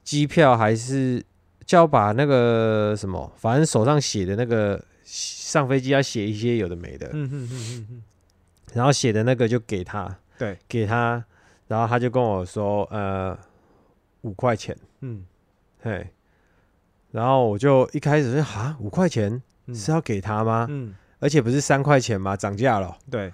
[0.02, 1.22] 机票还是
[1.66, 8.02] 叫我把那个什么，反正手上写的那个上飞机要写一些有的没的，嗯嗯嗯嗯嗯，
[8.74, 11.24] 然后写的那个就给他，对，给他，
[11.68, 13.36] 然后他就跟我说，呃，
[14.22, 15.24] 五块钱，嗯。
[15.82, 16.06] 嘿，
[17.12, 19.74] 然后我就一开始是啊，五块钱嗯。
[19.74, 20.66] 是要给他吗？
[20.68, 20.94] 嗯。
[21.18, 22.36] 而且不是三块钱吗？
[22.36, 22.88] 涨价了。
[22.88, 22.96] 哦。
[23.10, 23.32] 对，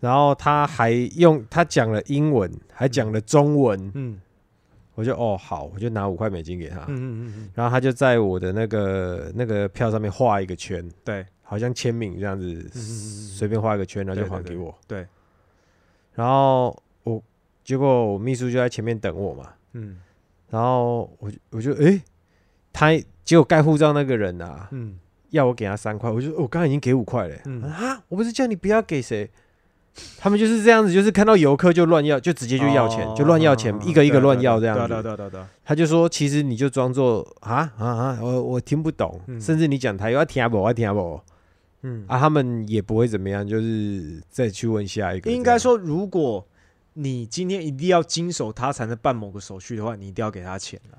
[0.00, 4.20] 然后他还用他讲了英文，还讲了中文，嗯。
[4.94, 14.72] 我就哦好，我就拿五块美金给他，嗯嗯嗯嗯，然后他就在我的那个那个票上面画一个圈，对，好像签名这样子，嗯嗯嗯随便画一个圈，然后就还给我。
[14.86, 15.06] 对，
[16.12, 17.22] 然后我
[17.64, 19.98] 结果我秘书就在前面等我嘛，嗯。
[20.50, 22.02] 然后我就我就诶，
[22.70, 22.88] 他
[23.24, 24.98] 结果盖护照那个人啊，嗯
[25.30, 29.30] 要我给他三块，我就我刚刚已经给五块了、嗯啊，我不是叫你不要给谁。
[30.16, 34.88] 他们就是这样子，就是看到游客就乱要，就直接就要钱，哦就乱要钱，一个一个乱要这样子。
[34.88, 41.20] 对对对对，他就说，其实你就装作啊啊啊，我我听不懂，嗯甚至你讲台语我听不，我听不
[41.82, 45.30] 嗯，啊，他们也不会怎么样，就是再去问下一个。
[45.30, 46.46] 应该，说，如果
[46.94, 50.98] 你今天一定要经手他才能办某个手续的话，你一定要给他钱了。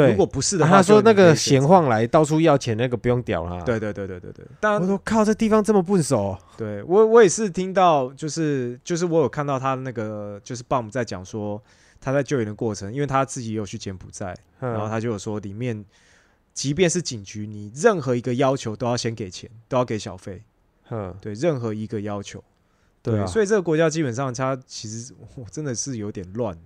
[0.00, 0.10] 对。
[0.10, 6.36] 如果不是的话，啊他说那个闲，晃来到处要钱，那个不用屌他。，对对对对对对，当然我说靠，这地方这么笨手。
[6.56, 11.62] 对我我也是听到，就是就是我有看到他那个就是 Bum 在讲说
[12.00, 15.84] 他在救援的过程，因为他自己也有去柬埔寨，然然后他就有说里面
[16.52, 20.42] 即便是警局，你任何一个要求都要先给钱，都要给小费，
[20.90, 22.42] 嗯，对，任何一个要求，
[23.02, 26.56] 对啊，所以这个国家基本上它其实我真的是有点乱。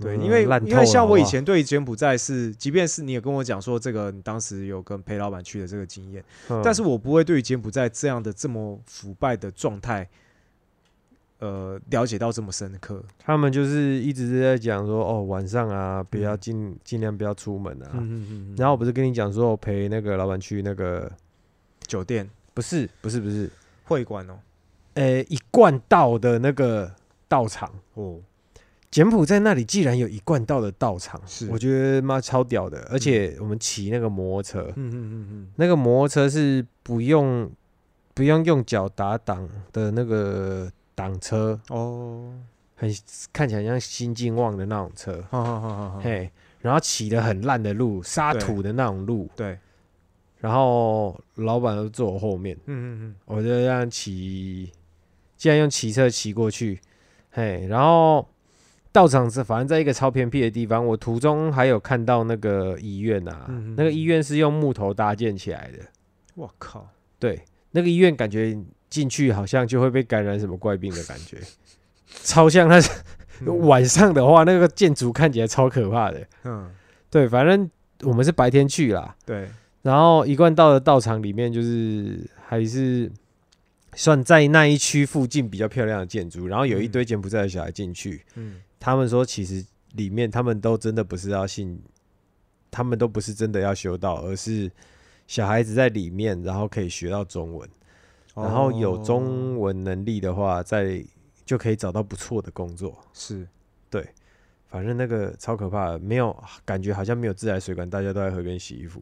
[0.00, 10.08] 对，嗯因为因为像我以前对柬埔寨是，即便是你也跟我讲说这个，你当时有跟裴老板去的这个经验，嗯但是我不会对于柬埔寨这样的这么腐败的状态，
[11.40, 13.02] 呃，了解到这么深刻。
[13.18, 17.90] 他们就是一直是在讲说，哦，晚上啊，不要嗯尽尽量不要出门啊。
[17.94, 21.10] 嗯然后我不是跟你讲说，我陪那个老板去那个，
[21.86, 23.50] 酒店不是不是不是，
[23.84, 24.38] 会馆哦，
[24.94, 26.92] 呃，一贯道的那个
[27.28, 27.72] 道场。
[27.94, 28.18] 哦，
[28.90, 31.48] 柬埔寨那里既然有一贯道的道场，是。
[31.50, 32.80] 我觉得妈超屌的。
[32.90, 37.50] 而且我们骑那个摩托车，嗯嗯嗯那个摩托车是不用
[38.14, 42.34] 不用用脚打挡的那个挡车，嗯，哦，
[42.76, 42.90] 很
[43.32, 46.30] 看起来像新进旺的那种车，好好好好好，嘿，
[46.60, 49.58] 然后骑的很烂的路，沙土的那种路，对，
[50.38, 53.14] 然后老板都坐我后面，嗯嗯。
[53.26, 54.72] 我就这样骑，
[55.36, 56.80] 既然用骑车骑过去，
[57.30, 58.26] 嘿，然后
[58.98, 65.86] 道场是反正在一个超偏僻的地方，我途中还有看到那个医院啊，那个医院是用木头搭建起来的，嗯，
[66.34, 67.40] 我靠，对，
[67.70, 68.58] 那个医院感觉
[68.90, 71.38] 进去好像就会被感染什么怪病的感觉，
[72.24, 72.80] 超像那
[73.42, 76.26] 嗯晚上的话，那个建筑看起来超可怕的。
[76.42, 76.68] 嗯，
[77.08, 77.70] 对，反正
[78.02, 79.48] 我们是白天去啦，对，
[79.82, 83.08] 然后一贯到的道场里面就是还是
[83.94, 86.90] 算在那一区附近比较漂亮的建筑，然后有一嗯。
[86.90, 89.64] 堆柬埔寨的小孩进去，嗯他们说其实
[89.94, 91.80] 里面他们都真的不是要信，
[92.70, 94.70] 他们都不是真的要修道，而是
[95.26, 97.68] 小孩子在里面，然后可以学到中文，
[98.34, 101.04] 然后有哦中文能力的话，在
[101.44, 102.96] 就可以找到不错的工作。
[103.12, 103.46] 是，
[103.90, 104.06] 对。
[104.70, 109.00] 反正那个超可怕的，没有感觉好像没有自来水管，大家都在河边洗衣服。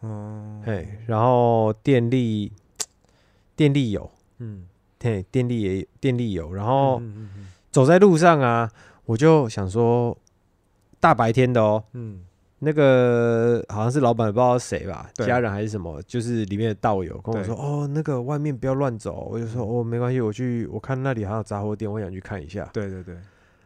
[0.00, 2.52] 哦，嘿，然后电力
[3.56, 4.10] 电力有，
[4.40, 4.66] 嗯，
[5.00, 7.46] 嘿，电力也电力有，然后嗯嗯嗯。
[7.72, 8.70] 走在路上啊，
[9.06, 10.16] 我就想说，
[11.00, 12.20] 大白天的哦，嗯，
[12.58, 22.68] 那个好像是老板不知道谁吧，家人还是什么，就是里面的道友跟我说，哦，那个外面不要乱走，我就说哦，没关系，我去，我看那里还有杂货店，我想去看一下。
[22.72, 23.16] 对对对，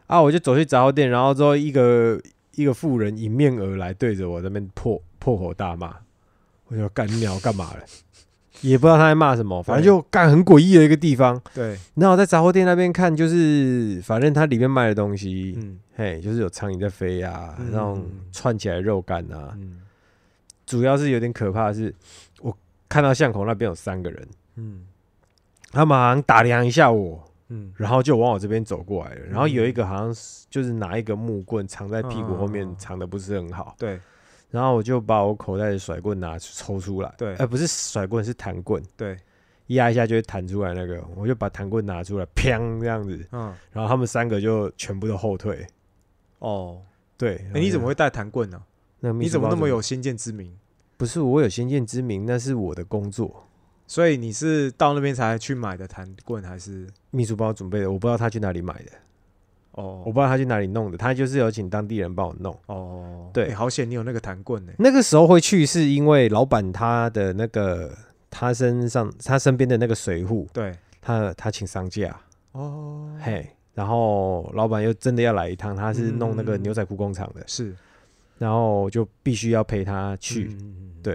[0.07, 2.21] 啊，我就走去杂货店，然后之后一个
[2.55, 5.95] 一个妇人迎面而来，对着我那边破破口大骂，
[6.67, 7.83] 我就干你鸟干嘛了？
[8.59, 11.41] 也不知道他在骂什么，反正就干很诡异的一个地方。
[11.53, 15.79] 对，然后我在杂货店那边看，就是反正它里面卖的东西，嗯。
[15.95, 17.69] 嘿，就是有苍蝇在飞啊，嗯。
[17.71, 19.79] 那种串起来肉干啊，嗯。
[20.65, 21.93] 主要是有点可怕的是，
[22.41, 22.55] 我
[22.87, 24.27] 看到巷口那边有三个人，
[24.57, 24.83] 嗯。
[25.71, 29.21] 他们好像打量一下我，嗯，然后就往我这边走过来了。
[29.29, 33.73] 然后有一个好像是就是拿一个木棍藏在屁股后面嗯，藏的不是很好。
[33.79, 33.99] 对
[34.51, 39.17] 然后我就把我口袋的甩棍拿出抽出来，对呃，不是甩棍是弹棍，对，
[39.67, 45.65] 压一下就会弹出来那个，我就把弹棍拿出来，砰这样子，嗯，然后他们三个就全部都后退。
[46.39, 46.81] 哦，
[47.17, 48.61] 对，哎，你怎么会带弹棍呢？
[48.99, 50.53] 那你怎么那么有先见之明？
[50.97, 53.47] 不是我有先见之明，那是我的工作。
[53.87, 58.91] 所以你是到那边才去买的弹棍，还是秘书帮我准备的，我不知道他去哪里买的，
[59.73, 60.03] 哦。
[60.05, 62.57] 我不知道他去哪里弄的，他就是有请当地人帮我弄。
[62.67, 63.45] 哦，对。
[63.47, 64.73] 欸好险你有那个弹棍呢。
[64.79, 67.95] 那个时候会去，是因为老板他的那个
[68.29, 72.19] 他身上他身边的那个水户，对，他他请丧假，
[72.53, 77.75] 哦，嘿，然后老板又真的要来一趟，他是弄那个嗯牛仔裤工厂的，是。
[78.37, 80.57] 然后就必须要陪他去，
[81.03, 81.13] 对，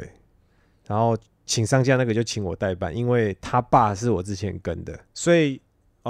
[0.87, 5.61] 然后请丧假那个就请我代办，因为他爸是我之前跟的，所以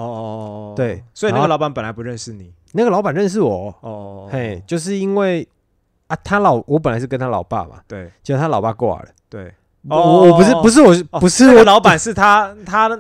[0.01, 2.53] 哦哦哦，哦对所以那个老板本来不认识你。
[2.73, 5.47] 那个老板认识我，哦，嘿，就是因为
[6.09, 8.11] 啊，他老我本来是跟他老爸嘛，对。
[8.23, 9.53] 结果他老爸挂了，对，
[9.89, 12.99] 我我不是哦不是我哦不是我老板是他他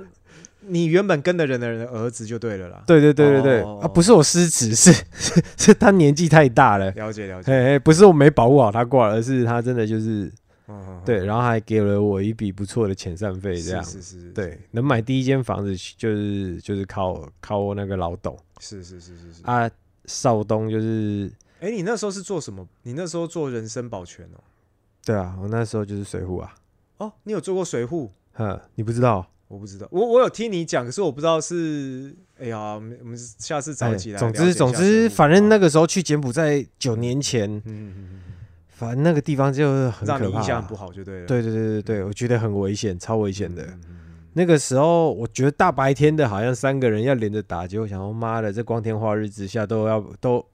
[0.69, 2.83] 你原本跟的人的人的儿子就对了啦。
[2.87, 3.79] 对对对对对、哦。
[3.83, 10.33] 啊，不是我失职， 是是是他年纪太大了，了解了解，嘿嘿，不是我没保护好他挂了，而是他真的就是
[10.69, 19.43] 嗯嗯嗯对，然后还给了我一笔不错的遣散费，这样是是是，对，能买第一间房子就是就是靠靠我那个老董是是是是是。
[19.45, 19.71] 啊，
[20.07, 22.67] 少东就是哎，你那时候是做什么？
[22.83, 24.39] 你那时候做人身保全哦。
[25.05, 26.55] 对啊，我那时候就是水户啊，
[26.99, 28.11] 哦，你有做过水户？
[28.33, 29.27] 哼，你不知道？
[29.49, 38.21] 我不知道，我我有听你讲，可是我不知道是，哎呀，我们我们下次找哎起来了总之总之，反正那好个时候去柬埔寨九年前，嗯嗯嗯嗯
[38.79, 40.77] 反正那个地方就很可怕印象很不。
[40.77, 41.27] 好就对了。
[41.27, 43.63] 对对对对对，我觉得很危险，超危险的。
[43.63, 43.97] 嗯，嗯嗯
[44.35, 50.45] 那个时候，我觉得大白天的，好像三个人要连着打，结果想说妈的，这光天化日之下都要都，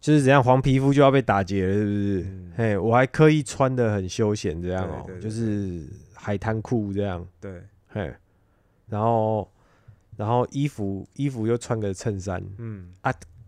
[0.00, 2.20] 就是怎样黄皮肤就要被打劫了，是不是？
[2.22, 2.52] 嗯。
[2.56, 8.12] 嘿，我还刻意穿的很休闲，这样哦、对对对就是海滩裤这样，对，嘿，
[8.88, 9.48] 然后
[10.16, 12.88] 然后衣服衣服又穿个衬衫，嗯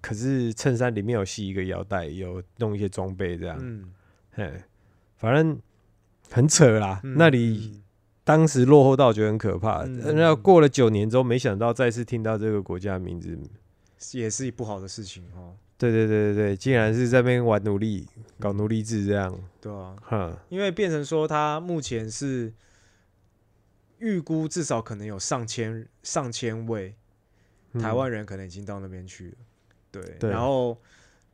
[0.07, 3.93] 可是衬衫里面有系一个腰带，有弄一些装备这样，嗯，
[4.31, 4.63] 嘿，
[5.17, 5.59] 反正
[6.31, 7.01] 很扯啦。
[7.03, 7.83] 嗯那里
[8.23, 13.37] 当时落后到觉得很可怕，嗯那过了九年之后，没想到再次听到这个国家的名字，
[14.13, 18.07] 也是不好的事情哦，对对对对对，竟然是在那边玩奴隶，
[18.39, 22.55] 搞奴隶制这样，对啊，哼，因为变成说他目前是
[23.99, 26.95] 预估至少可能有上千上千位
[27.73, 27.83] 嗯。
[27.83, 29.37] 台湾人可能已经到那边去了，
[29.91, 30.31] 对，对。
[30.31, 30.77] 然后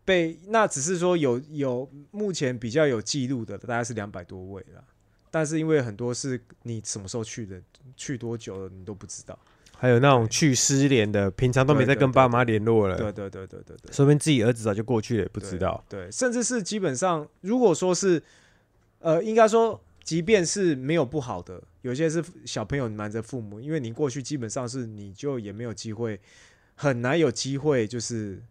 [0.05, 4.83] 被那只是说有有目前比较有记录的大概是两百多位啦，
[5.31, 7.61] 但是因为很多是你什么时候去的，
[7.97, 9.39] 去多久了你都不知道，
[9.77, 15.85] 还有那种去失联的，平常都没对对对在跟爸妈联络了，对对对对对对，说明自己儿子早就过去了，也不知道。
[15.89, 18.23] 对，甚至是基本上，如果说是，
[18.99, 26.21] 呃，应该说，即便是没有不好的，有些是小朋友瞒着父母，因为你过去基本上是你就也没有机会，
[26.75, 28.43] 很难有机会，就是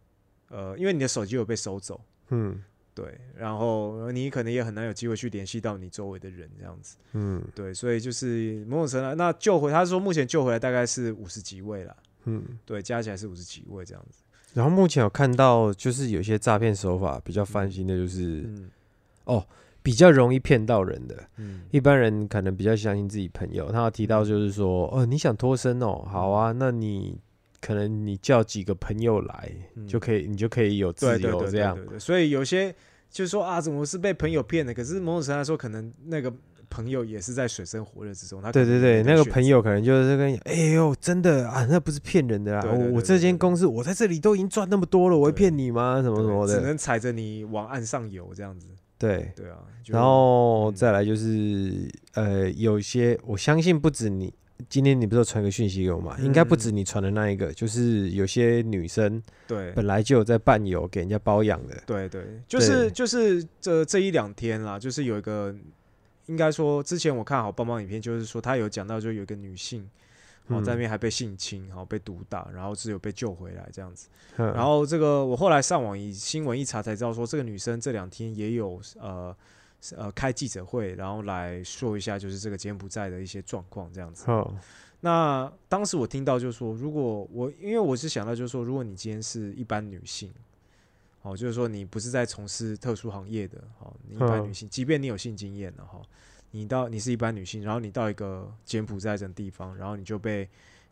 [0.49, 1.99] 呃，因为你的手机有被收走，
[2.29, 2.63] 嗯。
[2.93, 7.41] 对，然后你可能也很难有机会去联系到你周围的人，这样子，嗯。
[7.55, 11.95] 对，所以就是某种程度，那救回，他说目前救回来大概是五十几位了，
[12.25, 12.43] 嗯。
[12.65, 18.69] 对，加起来是五十几位这样子，然后目前有看到，就是有些诈骗手法比较翻新的，就是嗯。
[19.83, 21.23] 比较容易骗到人的。
[21.37, 21.61] 嗯。
[21.71, 27.17] 一般人可能比较相信自己朋友，他有提到就是说，哦，你想脱身哦，好啊，那你
[27.61, 31.75] 可能你叫几个朋友来，嗯就可以，你就可以有自由这样。
[31.75, 32.73] 对对对，所以有些
[33.09, 34.73] 就是说啊，怎么是被朋友骗的？
[34.73, 36.33] 可是某种程度来说，可能那个
[36.69, 38.41] 朋友也是在水深火热之中。
[38.41, 46.01] 他对对对，那个朋友可能就是跟你，哎呦，真的啊，那不是骗人的啦，我这间公司，我在这里都已经赚那么多了，我会骗你吗？
[46.01, 48.67] 什么什么的，只能踩着你往岸上游这样子。
[48.97, 49.31] 对。
[49.35, 49.57] 对啊，
[49.87, 54.33] 然后嗯再来就是，呃，有一些我相信不止你，
[54.69, 56.17] 今天你不是有传个讯息给我吗？
[56.19, 65.55] 应该不止嗯你传的那一个，就是有些女生对本来就有在伴游给人家包养的，对对，就是就是这这一两天啦，就是有一个，
[66.27, 69.89] 应该说之前我看好帮忙影片，就是说他有讲到，就有一个女性。
[70.47, 74.09] 哦，在那嗯边还被性侵，然后被毒打，然后是有被救回来这样子。
[74.35, 79.33] 然然后这个我后来上网以新闻一查才知道，说这个女生这两天也有呃
[79.95, 84.29] 呃开记者会，然后来说一下就是这个柬埔寨的一些状况这样子。
[84.31, 84.55] 哦，
[84.99, 90.31] 那当时我听到就是说，如果我因为我是想到就是说，如果你今天是一般女性，
[91.23, 96.01] 哦，就是说你不是在从事特殊行业的，哦，你一般嗯女性，即便你有性经验了哈，
[96.51, 100.47] 你到你是一般女性，然后你到一个柬埔寨这种地方，然后你就被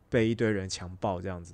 [0.09, 1.53] 被一堆人强暴这样子，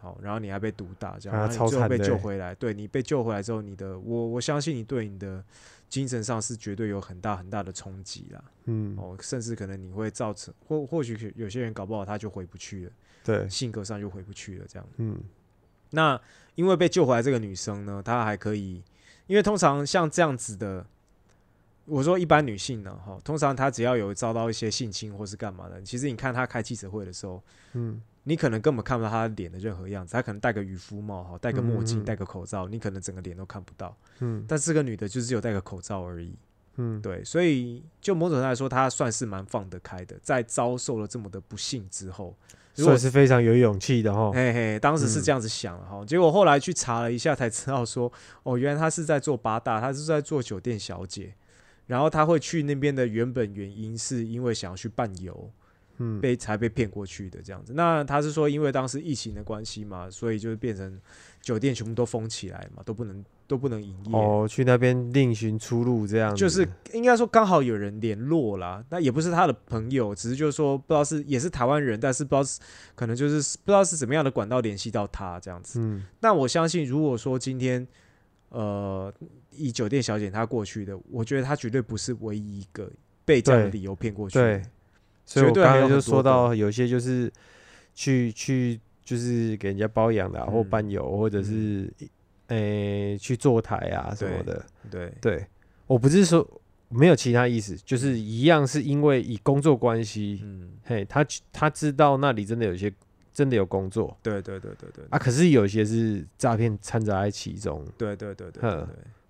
[0.00, 5.44] 好，然后你还被毒打这样，啊然后你最后被救回来，对你被救回来之后，你的我我相信你对你的
[5.88, 12.92] 精神上是绝对有很大很大的冲击啦，嗯，哦，甚至可能你会造成或或许有些人搞不好他就回不去了，
[13.24, 14.88] 对，性格上就回不去了这样。
[14.96, 15.18] 嗯。
[15.90, 16.20] 那
[16.56, 18.82] 因为被救回来这个女生呢，她还可以，
[19.28, 20.84] 因为通常像这样子的，
[21.84, 27.40] 我说一般女性呢，哈，通常她只要有遭到一些性侵或是干嘛的，其实你看她开记者会的时候，
[27.74, 33.96] 嗯你可能根本看不到她脸的任何样子，她可能戴个渔夫帽，哈，戴个墨镜，戴个口罩，你可能整个脸都看不到。
[34.18, 34.44] 嗯。
[34.48, 36.36] 但这个女的就只有戴个口罩而已，
[36.74, 42.36] 嗯，对，所以就某种程度来说，她算是蛮放得开的，在遭受了这么的不幸之后，
[42.74, 44.32] 如果算是非常有勇气的哈。
[44.32, 48.12] 嘿嘿，当时是嗯这样子想的哈、结果后来去查了一下，才知道说，
[48.42, 51.32] 哦，原来她是在做八大，她是在做酒店小姐，
[51.86, 55.48] 然后她会去那边的原本原因是因为想要去伴游，
[55.98, 57.72] 嗯，被才被骗过去的这样子。
[57.74, 61.00] 那他是说，因为当时疫情的关系嘛，所以就是变成
[61.40, 64.12] 酒店全部都封起来嘛，都不能都不能营业。
[64.12, 72.60] 哦，去那边另寻出路这样子，就是应该说刚好有人联络啦，那也不是他的朋友，只是就是说不知道是也是台湾人，但是不知道是
[72.94, 75.80] 可能就是不知道是怎么样的管道联系到他这样子。
[75.80, 77.86] 嗯那我相信，如果说今天
[78.48, 79.12] 呃
[79.50, 82.90] 以酒店小姐她过去的，我觉得她绝对不是唯一一个
[83.24, 84.44] 被这样的理由骗过去的。
[84.44, 84.62] 对，
[85.26, 87.30] 所以我刚才就说到，有些就是
[87.94, 91.92] 去去就是给人家包养的、啊，或嗯伴游，或者是
[92.46, 94.64] 诶、去坐台啊什么的。
[94.88, 95.46] 对对，
[95.86, 96.48] 我不是说
[96.88, 102.92] 没有其他意思，就是一样是因为以工作关系，嗯，嘿，他他知道那里真的有些
[103.32, 107.84] 真的有工作对对对对对啊，可是有些是诈骗掺杂在其中。
[107.98, 108.62] 对对对对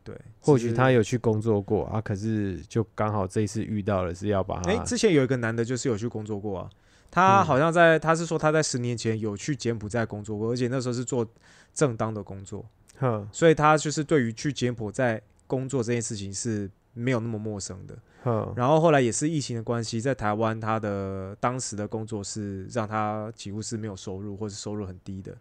[0.07, 6.71] 对对，或许他有去工作过啊，可是就刚好这一次遇到了，是要把他哎、之前有一个男的，就是有去工作过啊。
[7.11, 11.27] 他嗯好像在，他是说他在十年前有去柬埔寨工作过，而且那时候是做
[11.75, 12.65] 正当的工作，
[12.99, 17.97] 哼所以他就是对于去柬埔寨工作这件事情是没有那么陌生的。
[18.25, 25.35] 哼，然后后来也是疫情的关系，在台湾他的当时的工作是让他几乎是没有收入，或是收入很低的。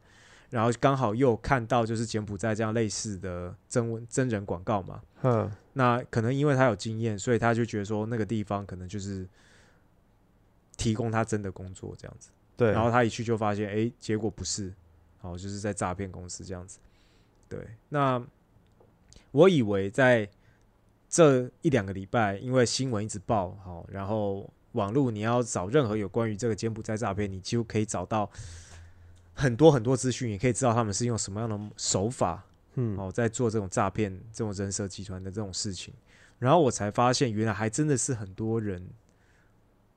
[0.49, 9.27] 然后刚好又看到就是柬埔寨这样类似的真文真人广告嘛，哼，那可能因为他有经验，所以他就觉得说那个地方可能就是
[10.77, 12.29] 提供他真的工作这样子。
[12.57, 14.73] 对，然后他一去就发现，哎，结果不是，
[15.21, 16.79] 哦，就是在诈骗公司这样子。
[17.49, 18.23] 对，那
[19.31, 20.29] 我以为在
[21.09, 28.29] 这一两个礼拜，因为新闻一直报，好，然后网络你要找任何有关于这个柬埔寨诈骗，你几乎可以找到
[29.35, 32.43] 很多很多资讯，也可以知道他们是用什么样的手法，
[32.75, 35.93] 嗯，哦，在做这种诈骗、这种人蛇集团的这种事情。
[36.39, 38.85] 然后我才发现，原来还真的是很多人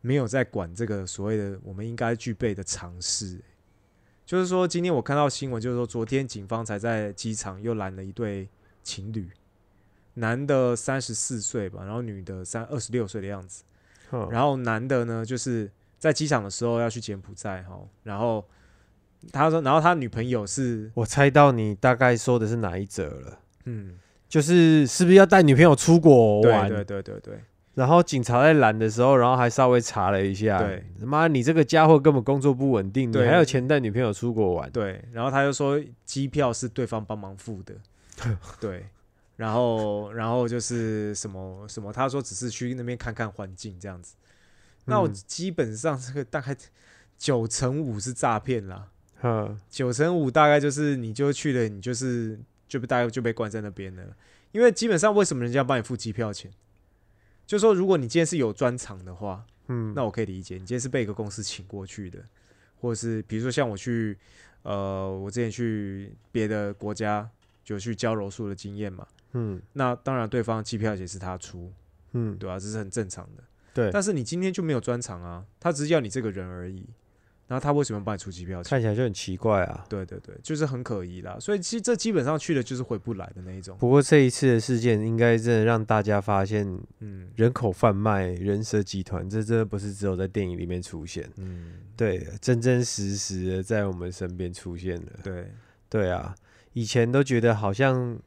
[0.00, 3.40] 没有在管这个所谓的我们应该具备的常识。
[4.26, 8.48] 就是说，今天我看到新闻，就是说，昨天警方才在机场又拦了一对
[8.82, 9.30] 情侣，
[10.14, 13.64] 男的三十四岁吧，然后女的三二十六岁的样子。
[14.30, 18.46] 然后男的呢，就是在机场的时候要去柬埔寨哈，然后
[19.32, 23.98] 他说，然后他女朋友是我猜到你大概说的是哪一则了，嗯，
[24.28, 26.68] 就是是不是要带女朋友出国玩？
[26.68, 27.40] 对对对对对。
[27.74, 33.28] 然后警察在拦的时候，然后还稍微查了一下，对，他妈你这个家伙根本工作不稳定，你对。
[33.28, 34.68] 还有钱带女朋友出国玩？
[34.72, 37.74] 对，然后他就说机票是对方帮忙付的，
[38.58, 38.86] 对，
[39.36, 44.16] 然后然后就是什么什么，他说只是去那边看看环境这样子。
[44.86, 45.14] 那我嗯。
[45.14, 46.56] 基本上这个大概
[47.16, 48.88] 九成五是诈骗啦，
[49.20, 52.38] 哼，九乘五大概就是你就去了，你就是
[52.68, 54.16] 就被大概就被关在那边了。
[54.52, 56.50] 因为基本上为什么人家要帮你付机票钱？
[57.46, 62.18] 就说如果你今天是有专场的话，嗯，那我可以理解，你今天是被一个公司请过去的，
[62.80, 64.16] 或者是比如说像我去，
[64.62, 67.28] 呃，我之前去别的国家
[67.64, 69.60] 就去教柔术的经验嘛，嗯。
[69.72, 71.72] 那当然对方机票也是他出，
[72.12, 73.42] 嗯，对吧、啊这是很正常的。
[73.74, 76.86] 对，但是你今天就没有专场啊，他只是要你这个人而已，
[77.48, 78.70] 然后他为什么要帮你出机票钱？
[78.70, 79.84] 看起来就很奇怪啊。
[79.88, 81.38] 对对对，就是很可疑啦。
[81.40, 83.74] 所以其实这基本上去了就是回不来的那一种。
[83.78, 95.12] 不过这一次的事件，应该真的让大家发现嗯人口贩卖、人蛇集团，这真的不是只有在电影里面出现，嗯，对，真真实实的在我们身边出现了。
[95.24, 95.50] 对，
[95.88, 96.34] 对啊，
[96.74, 98.18] 以前都觉得好像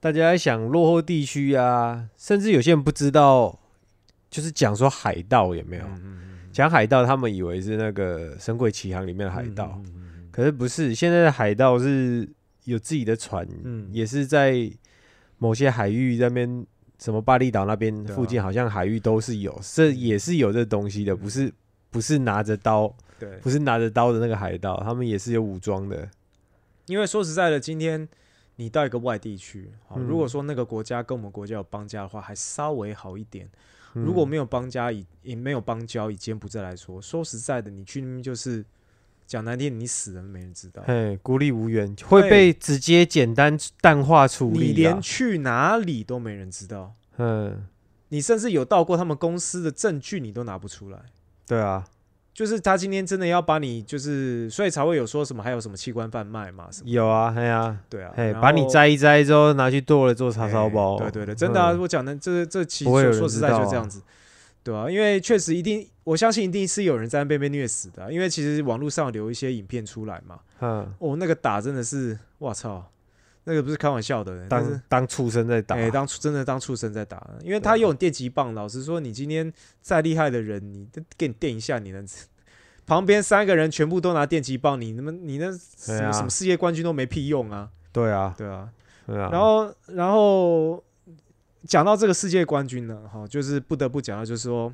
[0.00, 3.60] 大家在想落后地区啊，甚至有些人不知道，
[4.28, 5.84] 就是讲说海盗有没有？
[5.84, 10.94] 嗯嗯讲海盗，他们以为是那个《神鬼奇航》里面的海盗，嗯嗯嗯嗯可是不是。
[10.94, 12.28] 现在的海盗是
[12.64, 14.70] 有自己的船，嗯也是在
[15.38, 16.66] 某些海域那边，
[16.98, 21.52] 什么巴厘岛那边附近，好像海域都是有，这也是有这东西的，不是
[21.90, 26.08] 不是拿着刀，对，不是拿着刀的那个海盗，他们也是有武装的。
[26.86, 28.08] 因为说实在的，今天
[28.56, 33.48] 你到一个外地去，如果说那个国家跟我们国家有邦交的话，还稍微好一点。
[33.94, 38.64] 嗯如果没有邦交，以也没有邦交，以柬埔寨来说，说实在的，你去那边就是
[39.26, 44.64] 讲难听，你死了没人知道，嘿，孤立无援，会被直接简单淡化处理啦。
[44.66, 47.66] 你连去哪里都没人知道，嗯，
[48.08, 51.02] 你甚至有到过他们公司的证据，你都拿不出来。
[51.46, 51.84] 对啊，
[52.32, 57.34] 就是他今天真的要把你，就是所以才会有说什么还有什么器官贩卖嘛什么，有啊，
[57.88, 60.96] 对啊，把你摘一摘之后拿去剁了做叉烧包。
[60.96, 61.80] 哎对对对，真的啊，嗯。
[61.80, 64.00] 我讲的这这其实说实在就这样子，
[64.62, 72.90] 对啊，因为确实一定，我相信一定是有人在那边被虐死的啊、因为其实网络上留一些影片出来嘛，嗯，哦，那个打真的是，我操，
[73.44, 75.74] 那个不是开玩笑的，但是当当畜生在打。
[75.76, 80.86] 哎、当真的当畜生在打，因为他用电击棒，老实说，你今天再厉害的人，你
[81.16, 82.06] 给你电一下，你能
[82.86, 86.12] 旁边三个人全部都拿电击棒，你他妈你那什么、啊。
[86.12, 88.68] 什么世界冠军都没屁用啊，对啊，对啊，
[89.06, 89.30] 对啊。
[89.30, 90.82] 然后，然后
[91.66, 94.72] 讲到这个世界冠军呢，哈，就是不得不讲到，就是说，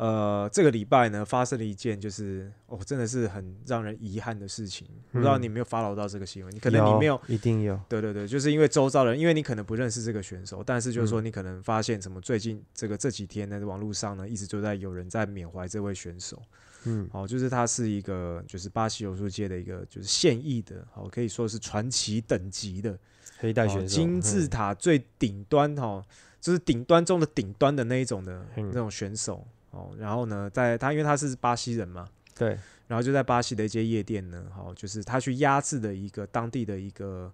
[0.00, 4.86] 呃，这个礼拜呢发生了一件，就是哦，真的是很让人遗憾的事情。
[5.10, 6.54] 不知道嗯你有没有 follow 到这个新闻？
[6.54, 7.78] 你可能你没有，一定有。
[7.88, 16.40] 对对对，就是因为周遭人，因为你可能不认识这个选手，但是就是说嗯你可能发现什么，最近这个这几天呢，网络上呢一直都在有人在缅怀这位选手。
[16.84, 22.98] 嗯好，就是他是一个就是巴西柔术界的一个就是现役的，好可以说是传奇等级的哦
[23.38, 26.00] 黑带选手，金字嗯塔最顶端哈，
[26.40, 29.44] 就是顶端中的顶端的那一种的嗯那种选手
[29.78, 29.90] 哦。
[29.98, 37.32] 然后呢，在他因为他是巴西人嘛，对，然后就在巴西的一些夜店呢，好，就是他去压制的一个当地的一个。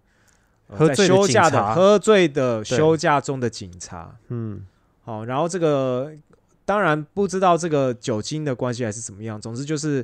[0.66, 4.64] 呃喝醉的休假的警察喝醉的休假中的警察，嗯
[5.02, 6.10] 好，然后这个
[6.64, 10.02] 当然不知道这个酒精的关系还是怎么样，总之就是，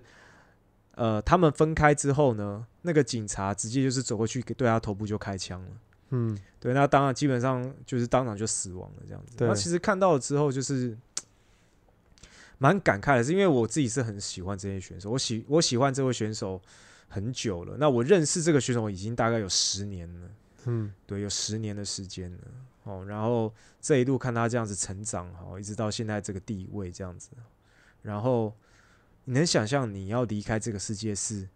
[0.96, 5.68] 呃，他们分开之后呢，那个警察直接就是走过去给对他头部就开枪了。
[6.10, 9.38] 嗯，对，那当然基本上就是当场就死亡了这样子。
[9.38, 10.94] 对那其实看到了之后，就是
[12.60, 16.60] 蛮感慨的，是因为我自己是很喜欢这些选手，我喜我喜欢这位选手
[17.08, 17.76] 很久了。
[17.78, 20.30] 那我认识这个选手已经大概有十年了，
[20.66, 22.38] 嗯，对，有十年的时间了。
[22.84, 27.30] 哦，然后这一路看他这样子成长，哦，一直到现在这个地位这样子，
[28.02, 28.54] 然后
[29.24, 31.48] 你能想象你要离开这个世界是？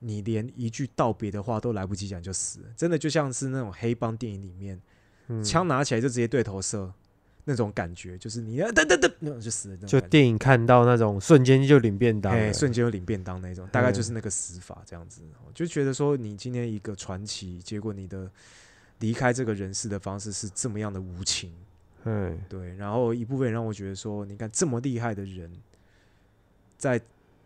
[0.00, 4.80] 你连一句道别的话都来不及讲就死了，真的就像是那种黑帮电影里面，
[5.26, 6.92] 嗯枪拿起来就直接对头射，
[7.48, 18.30] 那种感觉就是你噔噔噔，那种就死了就，电影看到那种瞬间就领便当哎，瞬间就领便当那种，大概就是那个死法这样子，我就觉得说你今天一个传奇，结果你的
[18.98, 21.50] 离开这个人世的方式是这么样的无情，
[22.04, 25.50] 嗯，对，然后一部分也让我觉得说，你看这么厉害的人，
[26.76, 27.00] 在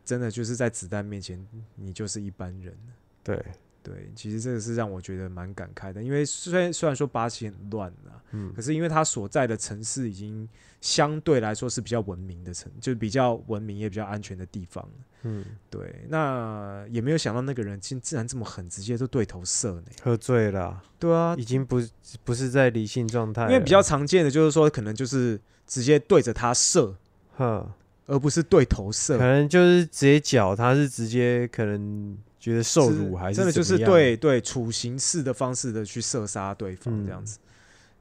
[0.05, 1.47] 真的就是在子弹面前，
[1.77, 2.77] 你就是一般人。
[3.23, 3.41] 对，
[3.83, 10.49] 对，其实这个是让我觉得蛮感慨的，因为虽然虽然说巴西很乱啊，嗯可是因为它所在的城市已经
[10.81, 14.89] 相对来说是比较文明的城，就比较文明也比较安全的地方。
[15.25, 19.85] 嗯，对，那也没有想到那个人竟竟然这么狠，直接就对头射呢。
[20.03, 21.81] 喝醉了啊，对啊，已经不
[22.25, 26.97] 不是在理性状态，因为比较常见的就是说，可能就是直接对着他射，
[27.37, 27.65] 哼，
[28.07, 29.25] 而不是对头射可。
[29.25, 37.39] 能就是直接脚，他是直接可能觉得受辱还是真的就是对对处刑式的方式的去射杀对方这样嗯子。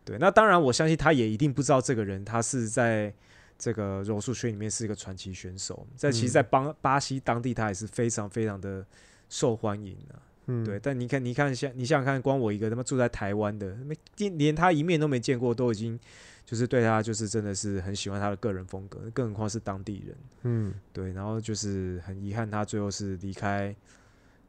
[0.04, 3.14] 对，那当然我相信他也一定不知道这个人他是在
[3.60, 6.34] 这个柔术圈里面是一个传奇选手，在其实，嗯。
[6.34, 8.84] 在巴巴西当地他也是非常非常的
[9.30, 10.16] 受欢迎的、
[10.48, 10.66] 嗯。
[10.66, 16.00] 对，但你看，你看，像你想想看，光我一个他妈住在台湾的，没连连他一面都没见过，都已经
[16.44, 20.18] 就是对他就是真的是很喜欢他的个人风格，更何况是当地人。
[20.42, 20.74] 嗯。
[20.92, 23.76] 对，然后就是很遗憾，他最后是离开，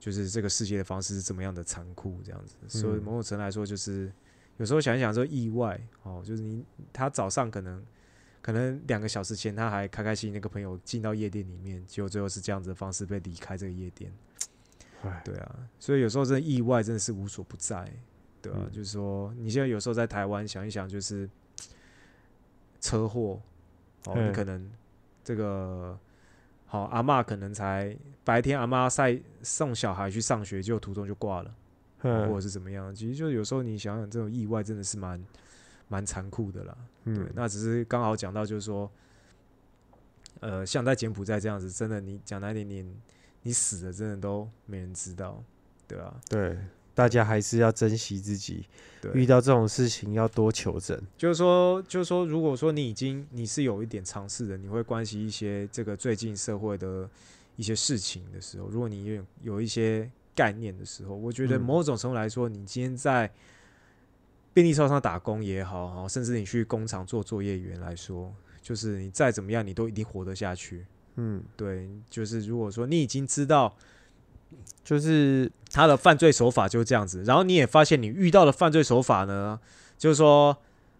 [0.02, 2.56] 就是这个世界的方式是怎么样的残酷，这样子。
[2.66, 4.12] 所以嗯某种程度来说，就是
[4.56, 7.80] 有时候想一想说意外哦，就是你他早上可能
[8.40, 14.12] 可能两个小时前他还开开心心，那个朋友进到夜店里面，结果最后是这样子的方式被离开这个夜店。
[15.24, 17.88] 对啊，所以有时候真的意外真的是无所不在，
[18.40, 21.30] 对啊，嗯就是说你现在有时候在台湾想一想，就是
[22.80, 23.40] 车祸
[24.06, 24.68] 哦，你嗯可能
[25.22, 25.96] 这个
[26.72, 27.94] 好阿嬷可能才
[28.24, 31.54] 白天阿妈晒送小孩去上学，结果途中就挂了，
[32.00, 32.94] 哦或者嗯是怎么样。
[32.94, 35.22] 其实就有时候你想想，这种意外真的是蛮
[35.88, 36.74] 蛮残酷的啦。
[37.04, 38.90] 对嗯，那只是刚好讲到，就是说，
[40.40, 42.96] 呃，像在柬埔寨这样子，真的你讲难听点，你
[43.42, 45.44] 你死了，真的都没人知道，
[45.86, 46.56] 对啊，对，
[46.94, 48.66] 大家还是要珍惜自己，
[49.14, 51.00] 遇，到这种事情要多求证。
[51.16, 57.08] 就是说，就是说，如果说你已经你是有一点尝试的，你会关心一些这个最近社会的
[57.56, 63.30] 一些事情的时候，如果你有有一些概念的时候，我觉得嗯某种程度来说，你今天在
[64.52, 70.84] 便利超商打工也好，哈，甚至你去工厂做作业员来说，就是你再怎么样，你都一定活得下去。
[71.16, 73.74] 嗯，对，就是如果说你已经知道
[74.84, 79.58] 就是他的犯罪手法就是这样子，然后你也发现你遇到的犯罪手法呢，
[79.96, 80.56] 就是说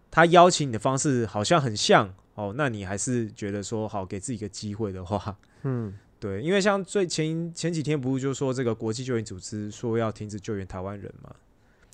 [0.09, 5.93] 他邀请你的方式好像很像哦，那你还是觉得说好给自己一个机会的话，嗯。
[6.19, 11.29] 对，因为像最前前几天不是就说这个国际救援组织说要停止救援台湾人嘛，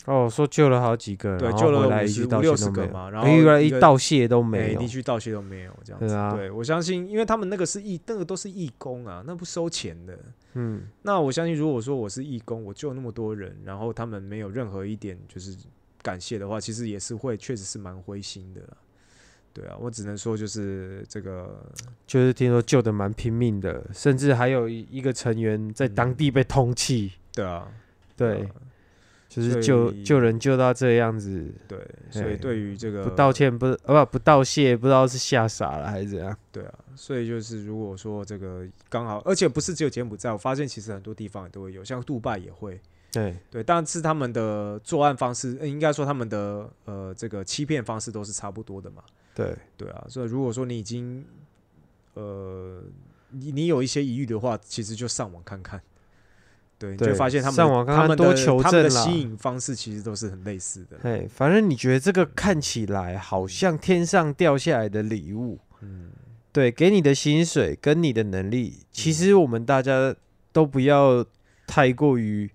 [0.10, 4.88] 哦，说救了好几个，对，救了来一五十五六十个嘛，然后一个一道谢都没有一。
[4.88, 10.18] 句道谢都没有这样子，对啊对我相信，因为他们那个是义，那个都是义工啊，那不收钱的。
[10.54, 15.56] 嗯那我相信，如果说我是义工，我救那么多人，然后他们没有任何一点就是
[16.02, 18.78] 感谢的话，其实也是会，确实是蛮灰心的啦。
[19.54, 21.64] 对啊，我只能说就是这个，
[22.08, 27.12] 就是听说救的蛮拼命的，甚至还有一一个成员在当地被通缉。
[27.32, 27.68] 对啊，
[28.18, 28.50] 对啊，
[29.30, 31.80] 就是救救人救到这样子，对，
[32.10, 36.36] 所以对于这个不道，歉不呃不不道谢，不知道是吓傻了还是怎样。
[36.52, 42.82] 对啊，所以就是如果说这个刚好，而且不是只有柬埔寨，我发现其实很多地方也都会有，像杜拜也会，
[43.12, 49.04] 对，对，但是他们的作案方式，呃应该说他们的呃这个欺骗方式都是差不多的嘛。
[49.36, 51.24] 对，对啊，所以如果说你已经
[52.16, 52.82] 呃
[53.30, 55.80] 你你有一些疑虑的话，其实就上网看看，
[56.80, 60.98] 对，你就发现他们上网看看他们的多求他们的吸引方式其实都是很类似的。
[61.04, 66.10] 哎，反正你觉得这个看起来好像天上掉下来的礼物，嗯，
[66.54, 70.16] 对，给你的薪水跟你的能力，其实我们大家
[70.54, 71.26] 都不要
[71.68, 72.50] 太过于，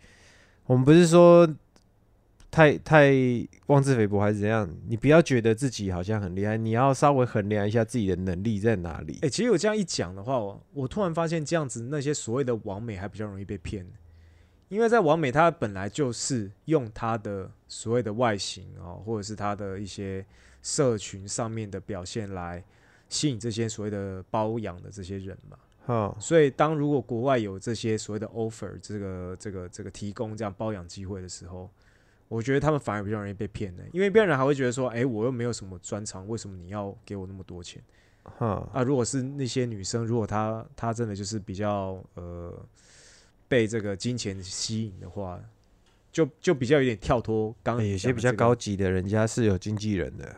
[0.64, 1.46] 我们不是说
[2.50, 3.12] 太太
[3.66, 9.18] 妄自菲薄还是怎样，你不要觉得自己好像很厉害，你要稍微衡量一下自己的能力在哪里。
[9.20, 9.28] 哎、。
[9.28, 13.84] 其实我这样一讲的话，我我突然发现这样子那些所谓的网美还比较容易被骗，
[14.74, 20.26] 因因为在完美，它本来就是用它的所谓的外形哦，或者是它的一些
[20.62, 22.62] 社群上面的表现来
[23.08, 25.56] 吸引这些所谓的包养的这些人嘛。
[25.86, 31.70] 哈，所以，当如果国外有这些所谓的 offer，这个这个这个提供这样包养机会的时候，
[32.28, 37.80] 我觉得他们反而比较容易被骗的，因为别人还会觉得说，哎、我又没有什么专长，为什么你要给我那么多钱？
[38.24, 42.52] 哈，啊，如果是那些女生，如果她她真的就是比较呃
[43.54, 45.38] 被这个金钱吸引的话，
[46.10, 50.34] 就就比较有点跳脱刚有些比较高级的，人家是有经纪人的，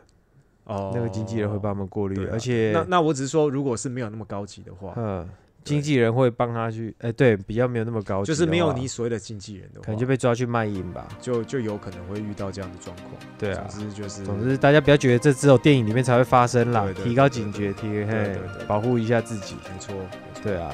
[0.64, 5.26] 哦，那个经纪人会帮他们过滤，啊而且那那我只是说，如果是没有那么高级的话，嗯，
[5.64, 11.08] 经纪人会帮他去，哎，对，比较没有那么高级，就是没有你所谓的经纪人的话，可能就被抓去卖淫吧。
[11.18, 13.12] 就就有可能会遇到这样的状况。
[13.38, 18.36] 对啊，总之就是，总之大家不要觉得这只有电影里面才会发生啦提高警觉，提对嘿
[18.68, 19.56] 保护一下自己。
[19.72, 19.94] 没错。
[20.42, 20.70] 对啊，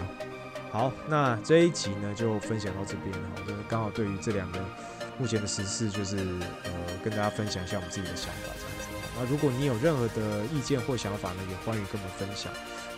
[0.72, 4.58] 好，那这一集呢就分享到这边了哈，就是刚好对于这两个
[5.18, 6.16] 目前的时事，就是
[6.64, 6.70] 呃
[7.04, 8.88] 跟大家分享一下我们自己的想法这样子。
[9.14, 12.50] 那如果你有任何的意见或想法呢，也欢迎跟我们分享。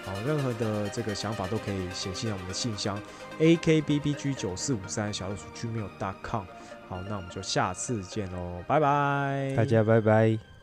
[0.04, 2.96] 好，任何的这个想法都可以写信到我们的信箱
[3.40, 6.44] a k b b g 九四五三小老鼠 gmail.com。
[6.88, 10.53] 好，那我们就下次见喽，拜拜，大家拜拜。